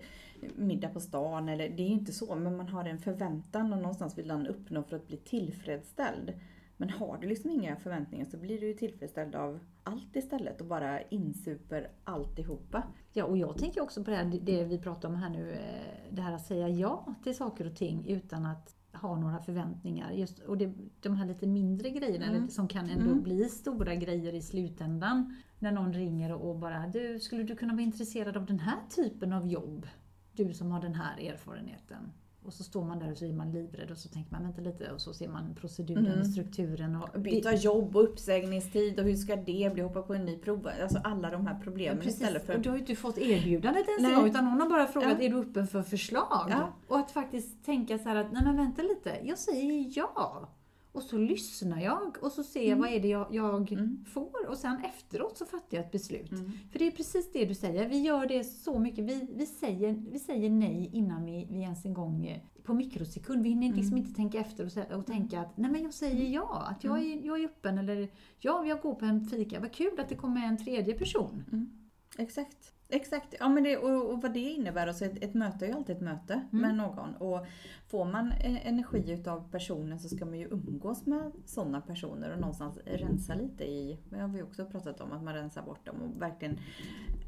middag 0.56 0.88
på 0.88 1.00
stan. 1.00 1.48
Eller, 1.48 1.68
det 1.68 1.82
är 1.82 1.88
inte 1.88 2.12
så, 2.12 2.34
men 2.34 2.56
man 2.56 2.68
har 2.68 2.84
en 2.84 2.98
förväntan 2.98 3.72
och 3.72 3.78
någonstans 3.78 4.18
vill 4.18 4.28
den 4.28 4.46
uppnå 4.46 4.82
för 4.82 4.96
att 4.96 5.06
bli 5.08 5.16
tillfredsställd. 5.16 6.32
Men 6.76 6.90
har 6.90 7.18
du 7.18 7.26
liksom 7.28 7.50
inga 7.50 7.76
förväntningar 7.76 8.24
så 8.24 8.36
blir 8.36 8.60
du 8.60 8.66
ju 8.66 8.74
tillfredsställd 8.74 9.34
av 9.34 9.58
allt 9.82 10.16
istället 10.16 10.60
och 10.60 10.66
bara 10.66 11.02
insuper 11.02 11.90
alltihopa. 12.04 12.82
Ja, 13.12 13.24
och 13.24 13.36
jag 13.38 13.58
tänker 13.58 13.80
också 13.82 14.04
på 14.04 14.10
det, 14.10 14.16
här, 14.16 14.24
det- 14.24 14.38
det 14.38 14.64
vi 14.64 14.78
pratar 14.78 15.08
om 15.08 15.14
här 15.14 15.30
nu, 15.30 15.52
eh, 15.52 16.12
det 16.14 16.22
här 16.22 16.32
att 16.32 16.46
säga 16.46 16.68
ja 16.68 17.14
till 17.24 17.36
saker 17.36 17.66
och 17.66 17.76
ting 17.76 18.06
utan 18.08 18.46
att 18.46 18.74
ha 18.92 19.16
några 19.20 19.38
förväntningar. 19.38 20.10
Just, 20.12 20.38
och 20.38 20.58
det, 20.58 20.72
de 21.00 21.16
här 21.16 21.26
lite 21.26 21.46
mindre 21.46 21.90
grejerna 21.90 22.26
Mm. 22.26 22.48
som 22.48 22.68
kan 22.68 22.88
ändå 22.90 23.10
Mm. 23.10 23.22
bli 23.22 23.44
stora 23.44 23.94
grejer 23.94 24.32
i 24.32 24.42
slutändan. 24.42 25.36
När 25.58 25.72
någon 25.72 25.92
ringer 25.92 26.32
och 26.32 26.56
bara 26.58 26.86
du, 26.86 27.20
skulle 27.20 27.42
du 27.42 27.56
kunna 27.56 27.72
vara 27.72 27.82
intresserad 27.82 28.36
av 28.36 28.46
den 28.46 28.58
här 28.58 28.78
typen 28.96 29.32
av 29.32 29.46
jobb? 29.46 29.86
Du 30.32 30.54
som 30.54 30.70
har 30.72 30.80
den 30.80 30.94
här 30.94 31.18
erfarenheten. 31.20 32.12
Och 32.42 32.52
så 32.54 32.64
står 32.64 32.84
man 32.84 32.98
där 32.98 33.12
och 33.12 33.18
så 33.18 33.24
är 33.24 33.32
man 33.32 33.52
livrädd 33.52 33.90
och 33.90 33.96
så 33.98 34.08
tänker 34.08 34.32
man 34.32 34.42
vänta 34.42 34.60
lite 34.60 34.92
och 34.92 35.00
så 35.00 35.14
ser 35.14 35.28
man 35.28 35.54
proceduren 35.54 36.06
Mm. 36.06 36.20
och 36.20 36.26
strukturen. 36.26 36.96
Och 36.96 37.20
Byta 37.20 37.54
jobb 37.54 37.96
och 37.96 38.02
uppsägningstid 38.04 38.98
och 39.00 39.04
hur 39.04 39.14
ska 39.16 39.36
det 39.36 39.70
bli? 39.74 39.82
Hoppa 39.82 40.02
på 40.02 40.14
en 40.14 40.24
ny 40.24 40.36
prov. 40.38 40.68
Alltså 40.82 40.98
alla 41.04 41.30
de 41.30 41.46
här 41.46 41.54
Ja, 41.54 41.60
problemen 41.64 41.98
precis. 41.98 42.14
istället 42.20 42.46
för... 42.46 42.54
Och 42.54 42.60
du 42.60 42.68
har 42.68 42.76
ju 42.76 42.80
inte 42.80 42.94
fått 42.96 43.18
erbjudandet 43.18 43.86
ens 43.88 44.10
en 44.12 44.14
gång, 44.18 44.28
utan 44.30 44.46
hon 44.46 44.60
har 44.60 44.68
bara 44.68 44.86
frågat 44.86 45.16
Ja. 45.18 45.24
är 45.26 45.30
du 45.30 45.36
öppen 45.38 45.66
för 45.66 45.82
förslag? 45.82 46.46
Ja. 46.50 46.72
Och 46.88 46.98
att 46.98 47.10
faktiskt 47.10 47.64
tänka 47.64 47.98
så 47.98 48.08
här 48.08 48.16
att 48.16 48.32
nej 48.32 48.42
men 48.44 48.56
vänta 48.56 48.82
lite, 48.82 49.18
jag 49.24 49.38
säger 49.38 49.92
ja. 49.96 50.48
Och 50.92 51.02
så 51.02 51.18
lyssnar 51.18 51.80
jag 51.80 52.16
och 52.20 52.32
så 52.32 52.42
ser 52.44 52.68
jag 52.68 52.76
vad 52.76 52.88
är 52.88 53.00
det 53.00 53.08
jag, 53.08 53.26
jag 53.34 53.72
Mm. 53.72 54.04
får 54.04 54.48
och 54.48 54.56
sen 54.58 54.84
efteråt 54.84 55.38
så 55.38 55.44
fattar 55.46 55.76
jag 55.76 55.86
ett 55.86 55.92
beslut. 55.92 56.32
Mm. 56.32 56.52
För 56.72 56.78
det 56.78 56.86
är 56.86 56.90
precis 56.90 57.32
det 57.32 57.44
du 57.44 57.54
säger, 57.54 57.88
vi 57.88 57.98
gör 58.00 58.26
det 58.26 58.44
så 58.44 58.78
mycket. 58.78 59.04
Vi, 59.04 59.28
vi, 59.34 59.46
säger, 59.46 59.92
vi 60.10 60.18
säger 60.18 60.50
nej 60.50 60.90
innan 60.92 61.24
vi, 61.24 61.46
vi 61.50 61.60
ens 61.60 61.84
en 61.84 61.94
gång 61.94 62.26
eh, 62.26 62.38
på 62.62 62.74
mikrosekund. 62.74 63.42
Vi 63.42 63.48
hinner 63.48 63.66
liksom 63.76 63.92
Mm. 63.92 63.98
inte 63.98 64.14
tänka 64.16 64.38
efter 64.40 64.64
och, 64.90 64.98
och 64.98 65.06
tänka 65.06 65.40
att 65.40 65.56
nej 65.56 65.70
men 65.70 65.82
jag 65.82 65.94
säger 65.94 66.28
ja, 66.34 66.66
att 66.70 66.84
jag 66.84 66.98
är, 66.98 67.26
jag 67.26 67.40
är 67.40 67.44
öppen 67.44 67.78
eller 67.78 68.08
ja, 68.38 68.64
jag 68.66 68.80
går 68.80 68.94
på 68.94 69.04
en 69.04 69.24
fika, 69.24 69.60
vad 69.60 69.72
kul 69.72 70.00
att 70.00 70.08
det 70.08 70.14
kommer 70.16 70.46
en 70.46 70.56
tredje 70.64 70.94
person. 70.94 71.44
Mm. 71.52 71.70
Exakt. 72.18 72.72
Exakt, 72.90 73.34
ja, 73.40 73.48
men 73.48 73.64
det, 73.64 73.76
och, 73.76 74.10
och 74.12 74.22
vad 74.22 74.32
det 74.34 74.40
innebär. 74.40 74.86
Alltså 74.86 75.04
ett, 75.04 75.24
ett 75.24 75.34
möte 75.34 75.64
är 75.64 75.68
ju 75.68 75.74
alltid 75.74 75.96
ett 75.96 76.02
möte 76.02 76.32
Mm. 76.34 76.46
med 76.62 76.74
någon. 76.74 77.14
Och 77.14 77.46
får 77.86 78.04
man 78.04 78.32
eh, 78.32 78.66
energi 78.66 79.10
utav 79.12 79.50
personen 79.50 79.98
så 80.00 80.08
ska 80.08 80.24
man 80.24 80.38
ju 80.38 80.48
umgås 80.48 81.06
med 81.06 81.32
sådana 81.44 81.80
personer 81.80 82.30
och 82.32 82.40
någonstans 82.40 82.78
rensa 82.84 83.34
lite 83.34 83.64
i, 83.64 83.98
det 84.10 84.18
har 84.18 84.28
vi 84.28 84.42
också 84.42 84.66
pratat 84.66 85.00
om, 85.00 85.12
att 85.12 85.22
man 85.22 85.34
rensar 85.34 85.62
bort 85.62 85.86
dem 85.86 85.96
och 86.02 86.22
verkligen 86.22 86.58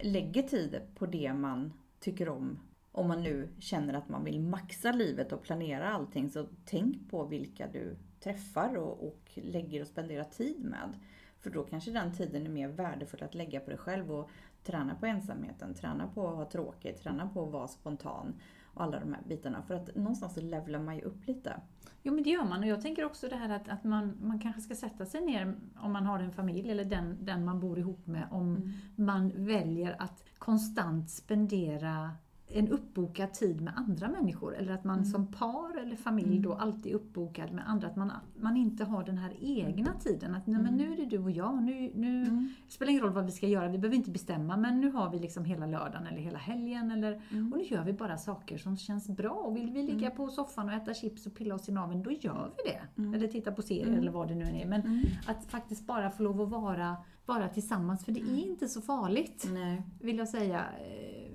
lägger 0.03 0.43
tid 0.43 0.81
på 0.95 1.07
det 1.07 1.35
man 1.35 1.73
tycker 2.01 2.29
om. 2.29 2.59
Om 2.93 3.09
man 3.09 3.23
nu 3.23 3.49
känner 3.59 3.95
att 3.95 4.09
man 4.09 4.25
vill 4.25 4.41
maxa 4.41 4.93
livet 4.93 5.33
och 5.33 5.43
planera 5.43 5.93
allting 5.93 6.31
så 6.31 6.47
tänk 6.65 7.11
på 7.11 7.25
vilka 7.25 7.67
du 7.67 7.97
träffar 8.21 8.75
och, 8.77 9.07
och 9.07 9.31
lägger 9.35 9.81
och 9.81 9.87
spenderar 9.87 10.25
tid 10.25 10.65
med. 10.65 10.99
För 11.41 11.51
då 11.51 11.63
kanske 11.63 11.91
den 11.91 12.13
tiden 12.13 12.47
är 12.47 12.51
mer 12.51 12.69
värdefull 12.69 13.23
att 13.23 13.35
lägga 13.35 13.61
på 13.61 13.71
dig 13.71 13.79
själv 13.79 14.13
och 14.13 14.31
träna 14.65 14.95
på 14.95 15.07
ensamheten, 15.07 15.75
träna 15.75 16.07
på 16.07 16.29
att 16.29 16.37
ha 16.37 16.45
tråkigt, 16.45 17.03
träna 17.03 17.29
på 17.29 17.45
att 17.45 17.53
vara 17.53 17.69
spontan 17.69 18.35
och 18.75 18.83
alla 18.83 19.01
de 19.01 19.13
här 19.13 19.23
bitarna. 19.29 19.63
För 19.63 19.75
att 19.75 19.97
någonstans 19.97 20.37
levlar 20.37 20.79
man 20.79 20.97
ju 20.97 21.03
upp 21.03 21.27
lite. 21.27 21.61
Jo 22.03 22.15
men 22.15 22.23
det 22.23 22.31
gör 22.31 22.45
man 22.45 22.61
och 22.61 22.67
jag 22.67 22.83
tänker 22.83 23.05
också 23.05 23.29
det 23.29 23.37
här 23.37 23.49
att, 23.49 23.69
att 23.69 23.85
man, 23.85 24.17
man 24.21 24.41
kanske 24.41 24.61
ska 24.61 24.75
sätta 24.75 25.07
sig 25.07 25.21
ner 25.21 25.55
om 25.77 25.93
man 25.93 26.07
har 26.07 26.19
en 26.19 26.33
familj 26.33 26.71
eller 26.71 26.85
den, 26.85 27.25
den 27.25 27.45
man 27.45 27.61
bor 27.61 27.79
ihop 27.79 28.07
med 28.07 28.29
om 28.31 28.73
man 28.97 29.33
väljer 29.35 29.97
att 29.99 30.25
konstant 30.39 31.11
spendera 31.11 32.11
en 32.53 32.69
uppbokad 32.69 33.35
tid 33.35 33.61
med 33.61 33.73
andra 33.77 34.09
människor 34.09 34.57
eller 34.57 34.73
att 34.73 34.85
man 34.85 35.05
som 35.05 35.27
par 35.27 35.79
eller 35.79 35.97
familj 35.97 36.39
då 36.39 36.55
alltid 36.55 36.93
är 36.93 36.97
uppbokad 36.97 37.53
med 37.53 37.69
andra. 37.69 37.89
Att 37.89 37.97
man, 37.97 38.13
man 38.41 38.57
inte 38.57 38.85
har 38.85 39.05
den 39.05 39.19
här 39.19 39.37
egna 39.41 39.95
tiden. 39.95 40.35
Att 40.35 40.47
nej, 40.47 40.63
men 40.63 40.75
nu 40.75 40.93
är 40.93 40.97
det 40.97 41.05
du 41.05 41.19
och 41.19 41.31
jag, 41.31 41.63
nu, 41.63 41.93
nu 41.95 42.25
det 42.67 42.73
spelar 42.73 42.91
ingen 42.91 43.03
roll 43.03 43.13
vad 43.13 43.25
vi 43.25 43.33
ska 43.33 43.47
göra, 43.47 43.69
vi 43.69 43.79
behöver 43.79 43.97
inte 43.97 44.11
bestämma 44.11 44.57
men 44.57 44.81
nu 44.81 44.91
har 44.91 45.11
vi 45.11 45.19
liksom 45.19 45.45
hela 45.45 45.67
lördagen 45.67 46.07
eller 46.07 46.19
hela 46.21 46.39
helgen 46.39 46.91
eller, 46.91 47.15
och 47.53 47.59
nu 47.59 47.65
gör 47.65 47.85
vi 47.85 47.93
bara 47.93 48.19
saker 48.19 48.59
som 48.59 48.77
känns 48.77 49.09
bra. 49.09 49.33
Och 49.33 49.57
vill 49.57 49.71
vi 49.71 49.83
ligga 49.83 50.11
på 50.11 50.29
soffan 50.29 50.69
och 50.69 50.75
äta 50.75 50.95
chips 50.95 51.27
och 51.27 51.35
pilla 51.35 51.55
oss 51.55 51.69
i 51.69 51.73
naveln, 51.73 52.03
då 52.03 52.11
gör 52.11 52.53
vi 52.57 52.71
det. 52.71 53.17
Eller 53.17 53.29
titta 53.29 53.53
på 53.53 53.63
serier 53.63 53.99
eller 53.99 54.13
vad 54.13 54.29
det 54.29 54.35
nu 54.35 54.45
är. 54.45 54.67
Men 54.67 55.05
att 55.27 55.45
faktiskt 55.45 55.87
bara 55.87 56.11
få 56.11 56.23
lov 56.23 56.41
att 56.41 56.49
vara, 56.49 56.97
vara 57.27 57.49
tillsammans, 57.49 58.05
för 58.05 58.13
det 58.13 58.21
är 58.21 58.39
inte 58.39 58.69
så 58.69 58.81
farligt 58.81 59.49
Nej. 59.53 59.83
vill 60.01 60.19
jag 60.19 60.29
säga 60.29 60.65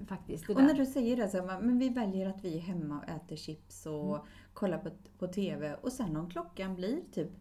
faktiskt. 0.07 0.49
Och 0.49 0.63
när 0.63 0.73
du 0.73 0.85
säger 0.85 1.17
det, 1.17 1.29
så 1.29 1.47
här, 1.47 1.61
men 1.61 1.79
vi 1.79 1.89
väljer 1.89 2.29
att 2.29 2.43
vi 2.43 2.57
är 2.57 2.61
hemma 2.61 2.97
och 2.97 3.09
äter 3.09 3.35
chips 3.35 3.85
och 3.85 4.25
kollar 4.53 4.77
på, 4.77 4.89
på 5.19 5.27
TV 5.27 5.73
och 5.73 5.91
sen 5.91 6.17
om 6.17 6.29
klockan 6.29 6.75
blir 6.75 7.01
typ 7.11 7.31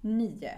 nio, 0.00 0.50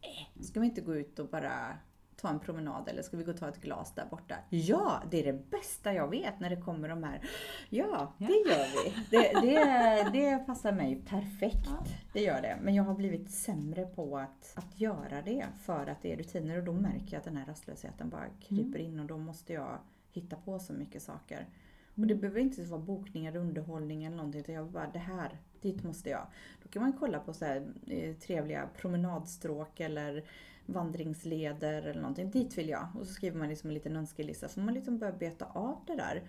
eh, 0.00 0.42
ska 0.42 0.60
vi 0.60 0.66
inte 0.66 0.80
gå 0.80 0.96
ut 0.96 1.18
och 1.18 1.28
bara 1.28 1.78
ta 2.20 2.28
en 2.28 2.40
promenad 2.40 2.88
eller 2.88 3.02
ska 3.02 3.16
vi 3.16 3.24
gå 3.24 3.30
och 3.30 3.36
ta 3.36 3.48
ett 3.48 3.60
glas 3.60 3.94
där 3.94 4.06
borta? 4.10 4.34
Ja, 4.50 5.02
det 5.10 5.20
är 5.20 5.32
det 5.32 5.50
bästa 5.50 5.94
jag 5.94 6.08
vet 6.08 6.40
när 6.40 6.50
det 6.50 6.56
kommer 6.56 6.88
de 6.88 7.02
här. 7.02 7.28
Ja, 7.68 8.14
det 8.18 8.24
gör 8.24 8.84
vi. 8.84 8.94
Det, 9.10 9.40
det, 9.40 10.10
det 10.12 10.46
passar 10.46 10.72
mig 10.72 11.02
perfekt. 11.06 11.68
Det 12.12 12.20
gör 12.20 12.42
det. 12.42 12.58
Men 12.62 12.74
jag 12.74 12.84
har 12.84 12.94
blivit 12.94 13.30
sämre 13.30 13.86
på 13.86 14.18
att, 14.18 14.52
att 14.54 14.80
göra 14.80 15.22
det 15.24 15.46
för 15.62 15.86
att 15.86 16.02
det 16.02 16.12
är 16.12 16.16
rutiner 16.16 16.58
och 16.58 16.64
då 16.64 16.72
märker 16.72 17.06
jag 17.10 17.18
att 17.18 17.24
den 17.24 17.36
här 17.36 17.46
rastlösheten 17.46 18.08
bara 18.08 18.26
kryper 18.40 18.78
in 18.78 19.00
och 19.00 19.06
då 19.06 19.18
måste 19.18 19.52
jag 19.52 19.78
hitta 20.12 20.36
på 20.36 20.58
så 20.58 20.72
mycket 20.72 21.02
saker. 21.02 21.46
Och 21.94 22.06
det 22.06 22.14
behöver 22.14 22.40
inte 22.40 22.62
vara 22.62 22.80
bokningar, 22.80 23.36
underhållning 23.36 24.04
eller 24.04 24.16
någonting. 24.16 24.40
Utan 24.40 24.54
jag 24.54 24.62
vill 24.62 24.72
bara, 24.72 24.90
det 24.92 24.98
här, 24.98 25.38
dit 25.60 25.84
måste 25.84 26.10
jag. 26.10 26.26
Då 26.62 26.68
kan 26.68 26.82
man 26.82 26.92
kolla 26.92 27.18
på 27.18 27.32
så 27.32 27.44
här, 27.44 27.66
eh, 27.86 28.14
trevliga 28.16 28.68
promenadstråk 28.76 29.80
eller 29.80 30.24
vandringsleder 30.66 31.82
eller 31.82 32.00
någonting. 32.00 32.30
Dit 32.30 32.58
vill 32.58 32.68
jag. 32.68 32.88
Och 33.00 33.06
så 33.06 33.12
skriver 33.12 33.38
man 33.38 33.48
liksom 33.48 33.70
en 33.70 33.74
liten 33.74 33.96
önskelista. 33.96 34.48
Så 34.48 34.60
man 34.60 34.74
liksom 34.74 34.98
börjar 34.98 35.16
beta 35.16 35.44
av 35.44 35.78
det 35.86 35.96
där. 35.96 36.22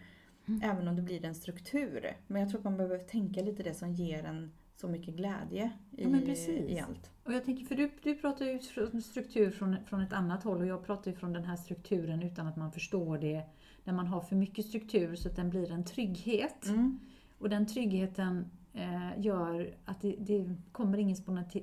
Även 0.63 0.88
om 0.88 0.96
det 0.96 1.02
blir 1.02 1.26
en 1.26 1.36
struktur. 1.36 2.17
Men 2.28 2.41
jag 2.41 2.50
tror 2.50 2.60
att 2.60 2.63
man 2.63 2.78
behöver 2.78 2.98
tänka 2.98 3.41
lite 3.41 3.63
det 3.63 3.74
som 3.74 3.94
ger 3.94 4.24
en 4.24 4.52
så 4.76 4.88
mycket 4.88 5.15
glädje 5.15 5.72
i, 5.91 6.04
Ja, 6.04 6.10
i 6.76 6.80
allt. 6.80 7.12
Och 7.24 7.34
jag 7.34 7.46
tänker, 7.46 7.65
för 7.65 7.76
du, 7.76 7.91
du 8.04 8.15
pratar 8.15 8.46
ju 8.46 8.60
struktur 9.02 9.52
från, 9.52 9.76
från 9.86 10.02
ett 10.02 10.13
annat 10.13 10.44
håll 10.44 10.62
och 10.62 10.67
jag 10.67 10.86
pratar 10.86 11.12
ju 11.12 11.17
från 11.17 11.34
den 11.34 11.44
här 11.44 11.56
strukturen 11.56 12.24
utan 12.24 12.48
att 12.48 12.56
man 12.56 12.72
förstår 12.72 13.17
det. 13.17 13.44
När 13.84 13.94
man 13.94 14.08
har 14.08 14.22
för 14.22 14.36
mycket 14.36 14.65
struktur 14.65 15.15
så 15.15 15.30
att 15.30 15.36
den 15.36 15.50
blir 15.50 15.72
en 15.72 15.84
trygghet. 15.84 16.65
Mm. 16.65 17.00
Och 17.39 17.50
den 17.50 17.65
tryggheten 17.65 18.46
eh, 18.74 19.20
gör 19.20 19.74
att 19.86 20.02
det, 20.02 20.15
det 20.20 20.56
kommer 20.72 20.98
ingen 20.98 21.15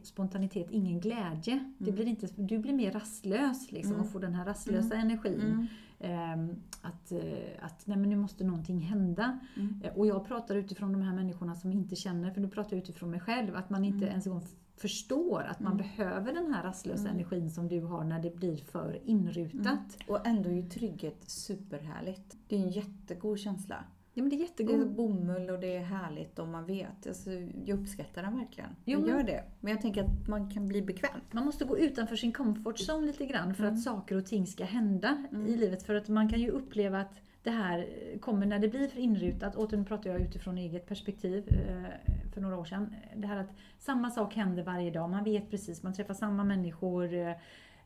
spontanitet, 0.03 0.71
ingen 0.71 1.01
glädje. 1.01 1.73
Det 1.79 1.93
blir 1.93 2.07
inte, 2.07 2.29
du 2.37 2.59
blir 2.59 2.73
mer 2.73 2.93
rastlös 2.93 3.73
liksom, 3.73 3.97
och 4.01 4.11
får 4.11 4.21
den 4.21 4.35
här 4.35 4.45
rastlösa 4.45 4.95
energin. 4.95 5.69
Ehm, 6.01 6.57
att 6.83 7.13
eh, 7.13 7.19
att 7.61 7.87
nej, 7.87 7.97
men 7.99 8.11
nu 8.11 8.17
måste 8.17 8.45
någonting 8.45 8.79
hända. 8.81 9.39
Eh, 9.83 9.93
Och 9.97 10.07
jag 10.07 10.27
pratar 10.27 10.55
utifrån 10.55 10.93
de 10.93 11.03
här 11.03 11.15
människorna 11.15 11.55
som 11.55 11.73
inte 11.73 11.97
känner, 11.97 12.31
för 12.31 12.41
nu 12.41 12.49
pratar 12.49 12.77
jag 12.77 12.83
utifrån 12.83 13.11
mig 13.11 13.21
själv, 13.21 13.57
att 13.57 13.71
man 13.71 13.85
inte 13.85 14.05
ens 14.07 14.27
en 14.27 14.33
gång 14.33 14.43
förstår 14.81 15.43
att 15.43 15.61
man 15.61 15.77
behöver 15.77 16.33
den 16.33 16.55
här 16.55 16.63
rastlösa 16.63 17.09
energin 17.09 17.51
som 17.51 17.69
du 17.69 17.81
har 17.81 18.05
när 18.05 18.23
det 18.23 18.37
blir 18.37 18.57
för 18.57 19.01
inrutat. 19.05 19.99
Och 20.09 20.27
ändå 20.27 20.49
är 20.49 20.55
ju 20.55 20.63
trygghet 20.63 21.31
superhärligt. 21.31 22.37
Det 22.49 22.57
är 22.57 22.61
en 22.61 22.71
jättegod 22.71 23.39
känsla. 23.39 23.85
Ja 24.15 24.23
men 24.23 24.31
det 24.31 24.37
är 24.37 24.39
Det 24.39 24.43
jättegod. 24.45 24.81
är 24.81 24.85
bomull 24.85 25.51
och 25.51 25.59
det 25.61 25.77
är 25.77 25.81
härligt 25.85 26.39
och 26.39 26.49
man 26.49 26.67
vet. 26.67 27.07
Alltså, 27.07 27.31
jag 27.65 27.81
uppskattar 27.81 28.23
den 28.23 28.37
verkligen. 28.39 28.71
Jo, 28.85 29.01
jag 29.01 29.09
gör 29.09 29.23
det. 29.23 29.45
Men 29.61 29.73
jag 29.73 29.83
tänker 29.83 30.05
att 30.05 30.29
man 30.29 30.51
kan 30.51 30.69
bli 30.69 30.83
bekväm. 30.83 31.21
Man 31.31 31.45
måste 31.45 31.65
gå 31.65 31.79
utanför 31.79 32.17
sin 32.17 32.33
comfort 32.33 32.77
zone 32.89 33.07
lite 33.07 33.27
grann 33.27 33.55
för 33.55 33.63
Mm. 33.65 33.75
att 33.75 33.83
saker 33.83 34.17
och 34.17 34.27
ting 34.27 34.47
ska 34.47 34.65
hända 34.65 35.25
i 35.47 35.57
livet. 35.57 35.83
För 35.83 35.95
att 35.95 36.09
man 36.09 36.29
kan 36.29 36.41
ju 36.41 36.51
uppleva 36.51 37.01
att 37.01 37.15
det 37.49 37.53
här 37.55 37.87
kommer 38.21 38.47
när 38.47 38.59
det 38.59 38.69
blir 38.69 38.89
för 38.89 39.01
inrutat. 39.01 39.57
Återigen 39.57 39.85
pratar 39.85 40.11
jag 40.11 40.21
utifrån 40.21 40.59
eget 40.59 40.87
perspektiv 40.87 41.45
eh, 41.49 42.13
för 42.35 42.41
några 42.41 42.57
år 42.59 42.65
sedan. 42.65 42.95
Det 43.17 43.27
här 43.27 43.37
att 43.37 43.51
samma 43.79 44.11
sak 44.11 44.35
händer 44.35 44.63
varje 44.63 44.91
dag. 44.91 45.11
Man 45.11 45.25
vet 45.25 45.51
precis, 45.51 45.83
man 45.83 45.93
träffar 45.95 46.15
samma 46.15 46.45
människor. 46.45 47.15
eh, 47.15 47.33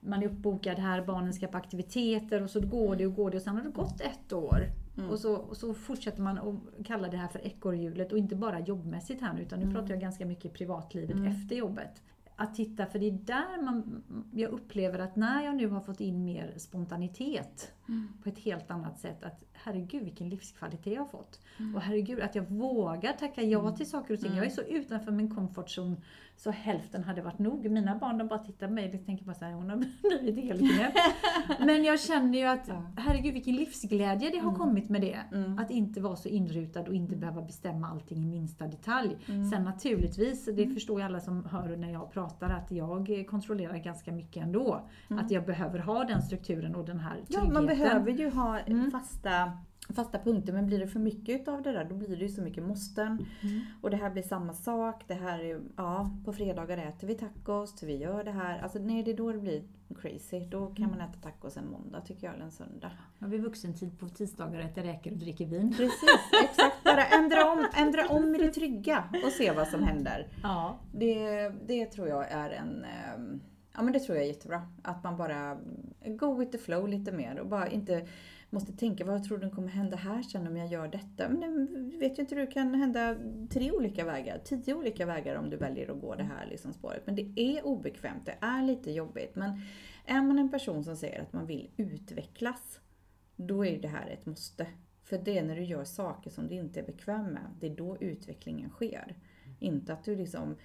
Man 0.01 0.23
är 0.23 0.27
uppbokad 0.27 0.79
här, 0.79 1.05
barnen 1.05 1.33
ska 1.33 1.47
på 1.47 1.57
aktiviteter 1.57 2.43
och 2.43 2.51
så 2.51 2.61
går 2.61 2.97
det 2.97 3.07
och 3.07 3.15
går 3.15 3.31
det 3.31 3.37
och 3.37 3.43
sen 3.43 3.57
har 3.57 3.63
det 3.65 3.71
gått 3.71 4.01
ett 4.01 4.33
år. 4.33 4.61
Och, 5.11 5.19
så, 5.19 5.35
och 5.35 5.57
så 5.57 5.75
fortsätter 5.75 6.23
man 6.23 6.39
att 6.39 6.87
kalla 6.87 7.09
det 7.09 7.17
här 7.17 7.29
för 7.29 7.47
ekorrhjulet 7.47 8.13
och 8.13 8.19
inte 8.19 8.37
bara 8.37 8.61
jobbmässigt 8.61 9.21
här 9.23 9.33
nu 9.33 9.43
utan 9.43 9.61
nu 9.61 9.67
pratar 9.75 9.91
jag 9.91 10.01
ganska 10.01 10.27
mycket 10.27 10.53
privatlivet 10.53 11.17
efter 11.27 11.57
jobbet. 11.57 12.03
Att 12.37 12.55
titta, 12.55 12.87
för 12.87 12.99
det 12.99 13.07
är 13.07 13.11
där 13.13 13.63
man, 13.63 14.03
jag 14.33 14.51
upplever 14.51 14.99
att 14.99 15.17
när 15.17 15.45
jag 15.45 15.57
nu 15.57 15.69
har 15.69 15.81
fått 15.81 16.01
in 16.01 16.25
mer 16.25 16.53
spontanitet 16.57 17.73
på 18.23 18.29
ett 18.29 18.39
helt 18.39 18.71
annat 18.71 18.99
sätt, 19.01 19.25
att 19.25 19.45
herregud 19.65 20.03
vilken 20.03 20.29
livskvalitet 20.29 20.93
jag 20.93 21.01
har 21.01 21.09
fått. 21.09 21.41
Och 21.75 21.81
herregud 21.81 22.21
att 22.21 22.35
jag 22.35 22.51
vågar 22.51 23.13
tacka 23.13 23.43
ja 23.43 23.77
till 23.77 23.91
saker 23.91 24.15
och 24.15 24.21
ting. 24.21 24.37
Jag 24.37 24.47
är 24.47 24.51
så 24.51 24.63
utanför 24.63 25.13
min 25.13 25.35
comfort 25.35 25.69
zone 25.79 25.97
så 26.37 26.51
hälften 26.51 27.05
hade 27.05 27.23
varit 27.23 27.39
nog. 27.39 27.71
Mina 27.71 27.97
barn 27.99 28.19
de 28.19 28.29
bara 28.29 28.39
tittar 28.39 28.67
på 28.67 28.73
mig 28.73 28.95
och 28.95 29.07
tänker 29.07 29.25
bara 29.25 29.35
såhär, 29.35 29.53
hon 29.53 29.71
har 29.71 29.77
blivit 30.21 30.45
helt 30.45 30.61
knäpp. 30.61 30.95
Men 31.67 31.85
jag 31.85 32.01
känner 32.01 32.39
ju 32.39 32.45
att 32.45 32.71
herregud 32.97 33.35
vilken 33.35 33.57
livsglädje 33.57 34.31
det 34.31 34.39
har 34.39 34.55
kommit 34.55 34.89
med 34.89 35.01
det. 35.01 35.19
Att 35.59 35.71
inte 35.71 36.01
vara 36.01 36.17
så 36.17 36.29
inrutad 36.29 36.81
och 36.81 36.95
inte 36.95 37.17
behöva 37.17 37.43
bestämma 37.43 37.89
allting 37.89 38.23
i 38.23 38.27
minsta 38.27 38.67
detalj. 38.67 39.17
Sen 39.27 39.65
naturligtvis, 39.65 40.45
det 40.45 40.67
förstår 40.67 41.01
ju 41.01 41.07
alla 41.07 41.21
som 41.21 41.45
hör 41.45 41.77
när 41.77 41.93
jag 41.93 42.13
pratar, 42.13 42.51
att 42.51 42.71
jag 42.71 43.27
kontrollerar 43.31 43.77
ganska 43.77 44.13
mycket 44.13 44.43
ändå. 44.43 44.89
Att 45.09 45.31
jag 45.31 45.47
behöver 45.47 45.79
ha 45.79 46.05
den 46.05 46.23
strukturen 46.23 46.75
och 46.75 46.85
den 46.85 47.01
här 47.01 47.15
tryggheten. 47.15 47.47
Ja, 47.47 47.53
man 47.53 47.67
behöver 47.67 48.11
ju 48.11 48.31
ha 48.31 48.59
fasta, 48.93 49.52
fasta 49.89 50.19
punkter. 50.19 50.53
Men 50.53 50.67
blir 50.67 50.79
det 50.79 50.87
för 50.87 50.99
mycket 50.99 51.49
av 51.49 51.63
det 51.63 51.73
där 51.73 51.85
då 51.85 51.95
blir 51.95 52.17
det 52.17 52.23
ju 52.23 52.29
så 52.29 52.43
mycket 52.43 52.65
måsten. 52.65 53.27
Och 53.81 53.91
det 53.91 53.97
här 53.97 54.11
blir 54.11 54.23
samma 54.23 54.55
sak. 54.55 55.05
Det 55.07 55.15
här 55.15 55.39
är, 55.39 55.61
ja, 55.77 56.11
på 56.25 56.33
fredagar 56.33 56.79
äter 56.79 57.07
vi 57.07 57.15
tacos. 57.15 57.83
Vi 57.83 57.97
gör 57.97 58.25
det 58.25 58.31
här. 58.31 58.59
Alltså 58.63 58.79
nej, 58.79 59.03
det 59.03 59.11
är 59.11 59.17
då 59.17 59.33
det 59.33 59.39
blir 59.39 59.63
crazy. 60.01 60.41
Då 60.41 60.67
kan 60.67 60.91
man 60.91 61.01
äta 61.01 61.21
tacos 61.23 61.57
en 61.57 61.71
måndag 61.71 62.01
tycker 62.01 62.27
jag, 62.27 62.35
eller 62.35 62.45
en 62.45 62.53
söndag. 62.53 62.91
Har 63.21 63.29
vi 63.29 63.39
vuxentid 63.39 63.99
på 63.99 64.09
tisdagar 64.09 64.61
äter 64.61 64.83
räkor 64.83 65.13
och 65.13 65.19
dricker 65.19 65.47
vin. 65.47 65.75
Precis, 65.77 66.11
exakt. 66.45 66.85
Bara 66.85 67.05
ändra 67.07 67.51
om, 67.51 67.67
ändra 67.75 68.09
om 68.09 68.35
i 68.35 68.39
det 68.39 68.49
trygga 68.49 69.05
och 69.25 69.33
se 69.33 69.53
vad 69.53 69.69
som 69.69 69.83
händer. 69.83 70.29
Ja. 70.43 70.79
Det, 70.93 71.49
det 71.49 71.87
tror 71.87 72.09
jag 72.09 72.31
är 72.31 72.51
en... 72.51 72.87
Ja 73.75 73.83
men 73.83 73.93
det 73.93 74.01
tror 74.01 74.17
jag 74.17 74.25
är 74.25 74.29
jättebra. 74.29 74.67
Att 74.83 75.05
man 75.05 75.17
bara 75.17 75.59
go 76.05 76.35
with 76.35 76.53
the 76.53 76.59
flow 76.59 76.89
lite 76.89 77.13
mer 77.13 77.39
och 77.39 77.47
bara 77.47 77.69
inte 77.69 78.07
måste 78.51 78.73
tänka 78.73 79.05
vad 79.05 79.25
tror 79.25 79.39
du 79.39 79.51
kommer 79.51 79.69
hända 79.69 79.97
här 79.97 80.23
sen 80.23 80.47
om 80.47 80.57
jag 80.57 80.69
gör 80.69 80.89
detta. 80.89 81.29
Men 81.29 81.91
det 81.91 81.97
vet 81.97 82.19
ju 82.19 82.23
inte, 82.23 82.35
det 82.35 82.47
kan 82.47 82.75
hända 82.75 83.17
tre 83.51 83.71
olika 83.73 84.05
vägar, 84.05 84.41
tio 84.45 84.75
olika 84.75 85.07
vägar 85.07 85.37
om 85.37 85.51
du 85.51 85.57
väljer 85.57 85.91
att 85.91 86.01
gå 86.01 86.15
det 86.15 86.23
här 86.23 86.47
liksom 86.47 86.73
spåret. 86.73 87.03
Men 87.07 87.15
det 87.15 87.33
är 87.37 87.67
obekvämt, 87.67 88.27
det 88.27 88.37
är 88.41 88.63
lite 88.63 88.91
jobbigt. 88.93 89.35
Men 89.35 89.61
är 90.07 90.23
man 90.23 90.39
en 90.39 90.51
person 90.51 90.85
som 90.85 90.97
säger 90.97 91.23
att 91.23 91.33
man 91.33 91.47
vill 91.47 91.71
utvecklas, 91.77 92.81
då 93.37 93.65
är 93.67 93.71
ju 93.71 93.81
det 93.81 93.89
här 93.89 94.11
ett 94.11 94.27
måste. 94.27 94.67
För 95.05 95.19
det 95.19 95.39
är 95.39 95.43
när 95.43 95.57
du 95.57 95.63
gör 95.63 95.85
saker 95.85 96.31
som 96.31 96.49
du 96.49 96.55
inte 96.55 96.81
är 96.81 96.87
bekväm 96.87 97.25
med, 97.25 97.47
det 97.61 97.67
är 97.67 97.77
då 97.77 97.97
utvecklingen 98.01 98.71
sker. 98.71 99.17
Inte 99.59 99.93
att 99.93 100.05
du 100.05 100.17
liksom 100.17 100.57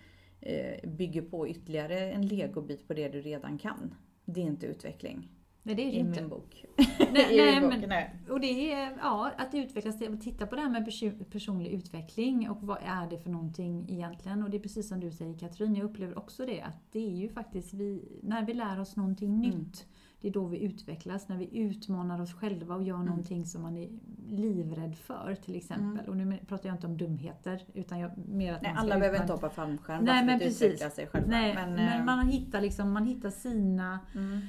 bygger 0.83 1.21
på 1.21 1.47
ytterligare 1.47 1.99
en 2.11 2.27
legobit 2.27 2.87
på 2.87 2.93
det 2.93 3.09
du 3.09 3.21
redan 3.21 3.57
kan. 3.57 3.95
Det 4.25 4.41
är 4.41 4.45
inte 4.45 4.65
utveckling. 4.65 5.29
Nej, 5.63 5.75
det 5.75 5.81
är 5.81 5.85
det 5.85 5.91
i 5.91 5.99
inte. 5.99 6.21
min 6.21 6.29
bok. 6.29 6.65
Nej, 7.13 7.37
nej, 7.37 7.87
men, 7.87 8.07
och 8.29 8.39
det 8.39 8.71
är 8.73 8.97
ja, 9.01 9.31
att 9.37 9.53
utvecklas, 9.55 9.99
titta 10.21 10.47
på 10.47 10.55
det 10.55 10.61
här 10.61 10.69
med 10.69 10.87
perso- 10.87 11.23
personlig 11.31 11.71
utveckling 11.71 12.49
och 12.49 12.57
vad 12.61 12.77
är 12.83 13.09
det 13.09 13.17
för 13.19 13.29
någonting 13.29 13.85
egentligen? 13.89 14.43
Och 14.43 14.49
det 14.49 14.57
är 14.57 14.61
precis 14.61 14.87
som 14.87 14.99
du 14.99 15.11
säger 15.11 15.37
Katrin, 15.37 15.75
jag 15.75 15.85
upplever 15.85 16.17
också 16.17 16.45
det 16.45 16.61
att 16.61 16.81
det 16.91 16.99
är 17.07 17.15
ju 17.15 17.29
faktiskt 17.29 17.73
vi, 17.73 18.19
när 18.23 18.45
vi 18.45 18.53
lär 18.53 18.79
oss 18.79 18.95
någonting 18.95 19.29
Mm. 19.35 19.41
nytt, 19.49 19.85
det 20.21 20.27
är 20.27 20.31
då 20.31 20.45
vi 20.47 20.59
utvecklas, 20.63 21.27
när 21.29 21.37
vi 21.37 21.57
utmanar 21.59 22.21
oss 22.21 22.33
själva 22.33 22.75
och 22.75 22.83
gör 22.83 22.95
Mm. 22.95 23.05
någonting 23.07 23.45
som 23.45 23.61
man 23.61 23.77
är 23.77 23.89
livrädd 24.29 24.95
för 24.97 25.35
till 25.45 25.55
exempel. 25.55 26.09
Och 26.09 26.17
nu 26.17 26.37
pratar 26.47 26.69
jag 26.69 26.75
inte 26.75 26.87
om 26.87 26.97
dumheter 26.97 27.61
utan 27.73 27.99
jag, 27.99 28.11
mer 28.17 28.53
att 28.53 28.61
Nej, 28.61 28.73
alla 28.77 28.95
behöver 28.99 29.07
utmana- 29.17 29.21
inte 29.23 29.33
hoppa 29.33 29.49
fallskärm 29.49 30.03
Nej, 30.03 30.25
men 30.25 30.39
precis. 30.39 30.93
sig 30.93 31.07
själva. 31.07 31.29
Nej, 31.29 31.55
men, 31.55 31.73
men, 31.73 31.99
eh, 31.99 32.05
man 32.05 32.27
hittar 32.27 32.61
liksom, 32.61 32.91
man 32.91 33.05
hittar 33.05 33.29
sina 33.29 33.99
mm, 34.15 34.39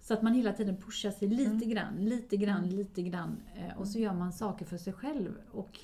så 0.00 0.14
att 0.14 0.22
man 0.22 0.34
hela 0.34 0.52
tiden 0.52 0.76
pushar 0.76 1.10
sig 1.10 1.28
lite 1.28 1.50
Mm. 1.50 1.68
grann, 1.70 1.94
lite 1.96 2.36
grann, 2.36 2.68
lite 2.68 3.02
grann. 3.02 3.36
Eh, 3.54 3.78
och 3.78 3.88
så 3.88 3.98
gör 3.98 4.14
man 4.14 4.32
saker 4.32 4.64
för 4.66 4.76
sig 4.78 4.92
själv 4.92 5.30
och 5.50 5.78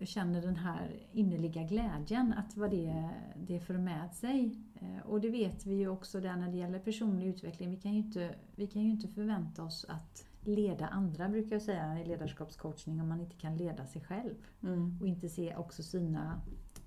känner 0.00 0.42
den 0.42 0.56
här 0.56 0.90
innerliga 1.12 1.62
glädjen 1.62 2.32
att 2.32 2.56
vad 2.56 2.70
det, 2.70 3.08
det 3.36 3.60
för 3.60 3.78
med 3.78 4.10
sig. 4.12 4.56
Eh, 4.82 5.06
och 5.06 5.20
det 5.20 5.30
vet 5.30 5.66
vi 5.66 5.74
ju 5.74 5.88
också 5.88 6.20
där 6.20 6.36
när 6.36 6.50
det 6.50 6.56
gäller 6.56 6.78
personlig 6.78 7.26
utveckling. 7.26 7.70
Vi 7.70 7.76
kan 7.76 7.92
ju 7.92 7.98
inte, 7.98 8.34
vi 8.56 8.66
kan 8.66 8.82
ju 8.82 8.90
inte 8.90 9.08
förvänta 9.08 9.62
oss 9.62 9.86
att 9.88 10.24
leda 10.44 10.86
andra 10.86 11.28
brukar 11.28 11.56
jag 11.56 11.62
säga 11.62 12.00
i 12.00 12.04
ledarskapscoachning 12.04 13.00
om 13.00 13.08
man 13.08 13.20
inte 13.20 13.36
kan 13.36 13.56
leda 13.56 13.86
sig 13.86 14.02
själv. 14.02 14.34
mm, 14.62 14.98
Och 15.00 15.06
inte 15.06 15.28
se 15.28 15.56
också 15.56 15.82
sina 15.82 16.40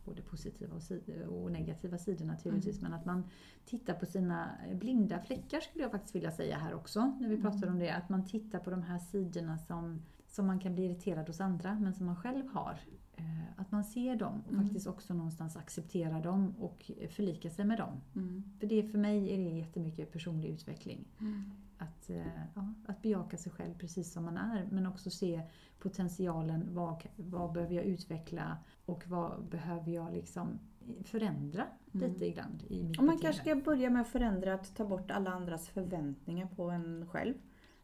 både 0.06 0.22
positiva 0.22 0.76
och, 0.76 1.44
och 1.44 1.52
negativa 1.52 1.98
sidor 1.98 2.26
naturligtvis. 2.26 2.82
Men 2.82 2.94
att 2.94 3.06
man 3.06 3.24
tittar 3.66 3.94
på 3.94 4.06
sina 4.06 4.50
blinda 4.74 5.20
fläckar 5.20 5.60
skulle 5.60 5.84
jag 5.84 5.92
faktiskt 5.92 6.16
vilja 6.16 6.32
säga 6.32 6.58
här 6.58 6.74
också. 6.74 7.18
När 7.20 7.30
vi 7.30 7.42
pratar 7.42 7.68
om 7.68 7.80
det. 7.80 7.90
Att 7.90 8.10
man 8.10 8.26
tittar 8.26 8.60
på 8.60 8.70
de 8.70 8.84
här 8.84 9.00
sidorna 9.00 9.58
som, 9.58 10.02
som 10.28 10.46
man 10.46 10.60
kan 10.60 10.76
bli 10.76 10.86
irriterad 10.86 11.28
hos 11.28 11.42
andra 11.42 11.80
men 11.80 11.94
som 11.94 12.06
man 12.06 12.16
själv 12.16 12.48
har. 12.48 12.80
Eh, 13.18 13.24
Att 13.58 13.72
man 13.72 13.84
ser 13.84 14.16
dem 14.16 14.44
och 14.48 14.56
faktiskt 14.56 14.88
också 14.88 15.14
någonstans 15.14 15.56
accepterar 15.58 16.22
dem 16.24 16.56
och 16.60 16.92
förlika 17.10 17.50
sig 17.50 17.66
med 17.66 17.78
dem. 17.78 18.02
mm, 18.16 18.44
För 18.60 18.68
det 18.68 18.84
för 18.84 18.98
mig 18.98 19.34
är 19.34 19.38
det 19.38 19.58
jättemycket 19.58 20.12
personlig 20.12 20.50
utveckling. 20.50 21.08
mm. 21.20 21.44
Att, 21.78 22.10
eh, 22.10 22.28
ja, 22.56 22.74
att 22.88 23.02
bejaka 23.02 23.38
sig 23.38 23.52
själv 23.52 23.74
precis 23.78 24.12
som 24.14 24.26
man 24.26 24.38
är 24.38 24.68
men 24.72 24.86
också 24.86 25.10
se 25.10 25.42
potentialen. 25.80 26.64
Vad, 26.76 27.04
vad 27.16 27.52
behöver 27.54 27.76
jag 27.76 27.86
utveckla 27.86 28.58
och 28.86 29.08
vad 29.08 29.46
behöver 29.46 29.92
jag 29.92 30.14
liksom 30.14 30.60
förändra 31.04 31.66
lite 31.92 32.26
ibland 32.26 32.64
i 32.70 32.84
mitt 32.84 32.98
Och 33.00 33.04
man 33.04 33.18
kanske 33.18 33.42
ska 33.42 33.56
börja 33.56 33.90
med 33.90 34.02
att 34.02 34.08
förändra, 34.08 34.54
att 34.54 34.76
ta 34.76 34.86
bort 34.86 35.12
alla 35.12 35.32
andras 35.32 35.70
förväntningar 35.70 36.48
på 36.48 36.70
en 36.70 37.08
själv. 37.08 37.34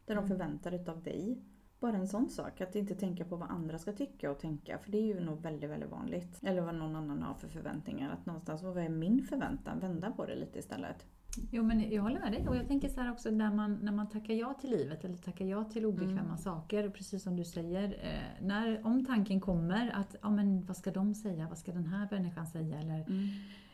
Det 0.06 0.13
Mm. 0.13 0.24
de 0.24 0.28
förväntar 0.30 0.72
utav 0.72 1.04
dig. 1.04 1.41
Bara 1.82 1.98
en 1.98 2.08
sån 2.08 2.30
sak, 2.30 2.62
att 2.62 2.76
inte 2.76 2.96
tänka 2.96 3.26
på 3.26 3.36
vad 3.36 3.52
andra 3.52 3.78
ska 3.80 3.91
tycka 3.91 4.32
och 4.32 4.39
tänka. 4.39 4.78
För 4.78 4.91
det 4.91 4.98
är 4.98 5.02
ju 5.02 5.20
nog 5.20 5.41
väldigt, 5.41 5.70
väldigt 5.70 5.89
vanligt. 5.89 6.39
Eller 6.44 6.62
vad 6.62 6.76
någon 6.76 6.96
annan 6.96 7.22
har 7.22 7.34
för 7.34 7.48
förväntningar. 7.48 8.12
Att 8.12 8.26
någonstans, 8.26 8.63
vad 8.63 8.78
är 8.78 8.89
min 8.89 9.24
förväntan? 9.24 9.80
Vända 9.80 10.12
på 10.12 10.26
det 10.26 10.36
lite 10.36 10.60
istället. 10.60 11.06
Jo 11.52 11.63
men 11.63 11.91
jag 11.91 12.04
håller 12.04 12.20
med 12.20 12.32
dig 12.32 12.48
och 12.48 12.56
jag 12.56 12.67
tänker 12.67 12.89
så 12.89 13.02
här 13.02 13.12
också 13.12 13.32
när 13.32 13.54
man, 13.54 13.80
när 13.82 13.91
man 13.91 14.10
tackar 14.10 14.34
ja 14.34 14.54
till 14.54 14.70
livet 14.70 15.06
eller 15.06 15.17
tackar 15.17 15.46
ja 15.46 15.63
till 15.63 15.86
obekväma 15.86 16.38
saker, 16.38 16.89
precis 16.89 17.24
som 17.24 17.36
du 17.36 17.46
säger. 17.46 17.84
Eh, 17.84 18.46
när, 18.46 18.86
om 18.86 19.06
tanken 19.06 19.39
kommer 19.41 19.91
att, 19.96 20.15
ja 20.22 20.30
men 20.30 20.65
vad 20.65 20.78
ska 20.78 20.91
de 20.91 21.15
säga, 21.15 21.48
vad 21.50 21.58
ska 21.58 21.72
den 21.72 21.86
här 21.86 22.08
människan 22.12 22.48
säga 22.48 22.80
eller 22.80 23.06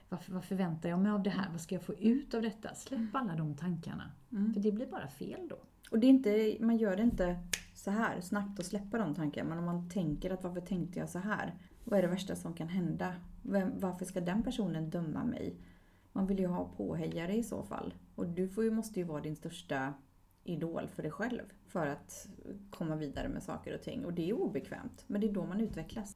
vad, 0.10 0.20
vad 0.28 0.46
förväntar 0.46 0.90
jag 0.90 1.00
mig 1.00 1.12
av 1.12 1.24
det 1.24 1.30
här, 1.30 1.50
vad 1.52 1.62
ska 1.62 1.76
jag 1.76 1.84
få 1.84 1.94
ut 1.94 2.34
av 2.34 2.42
detta? 2.42 2.76
Släpp 2.76 3.16
alla 3.16 3.36
de 3.36 3.56
tankarna. 3.56 4.12
Mm. 4.32 4.54
För 4.54 4.62
det 4.62 4.72
blir 4.72 4.88
bara 4.88 5.08
fel 5.08 5.48
då. 5.50 5.58
Och 5.92 6.00
det 6.00 6.08
är 6.08 6.10
inte, 6.10 6.58
man 6.60 6.78
gör 6.78 6.96
det 6.96 7.04
inte 7.04 7.40
så 7.88 7.92
här 7.92 8.22
snabbt 8.22 8.60
och 8.60 8.66
släppa 8.66 8.98
de 8.98 9.16
tankarna. 9.16 9.50
Men 9.50 9.58
om 9.58 9.66
man 9.66 9.90
tänker 9.90 10.30
att 10.30 10.44
varför 10.44 10.62
tänkte 10.62 11.00
jag 11.00 11.10
så 11.10 11.20
här? 11.20 11.56
Vad 11.84 12.00
är 12.00 12.04
det 12.04 12.08
värsta 12.08 12.36
som 12.36 12.54
kan 12.54 12.68
hända? 12.68 13.16
Vem, 13.42 13.80
varför 13.80 14.06
ska 14.06 14.22
den 14.22 14.44
personen 14.44 14.90
döma 14.90 15.24
mig? 15.24 15.56
Man 16.12 16.28
vill 16.28 16.40
ju 16.40 16.48
ha 16.48 16.66
påhejare 16.66 17.36
i 17.36 17.44
så 17.44 17.64
fall. 17.64 17.94
Och 18.16 18.28
du 18.28 18.50
får 18.50 18.64
ju, 18.64 18.72
måste 18.72 19.00
ju 19.00 19.06
vara 19.06 19.22
din 19.22 19.36
största 19.36 19.94
idol 20.44 20.88
för 20.88 21.04
dig 21.04 21.12
själv. 21.12 21.42
För 21.68 21.88
att 21.88 22.28
komma 22.70 22.96
vidare 22.96 23.30
med 23.30 23.44
saker 23.44 23.76
och 23.76 23.82
ting. 23.82 24.06
Och 24.06 24.14
det 24.14 24.30
är 24.30 24.34
obekvämt. 24.34 25.04
Men 25.08 25.22
det 25.22 25.28
är 25.28 25.34
då 25.34 25.46
man 25.46 25.62
utvecklas. 25.62 26.16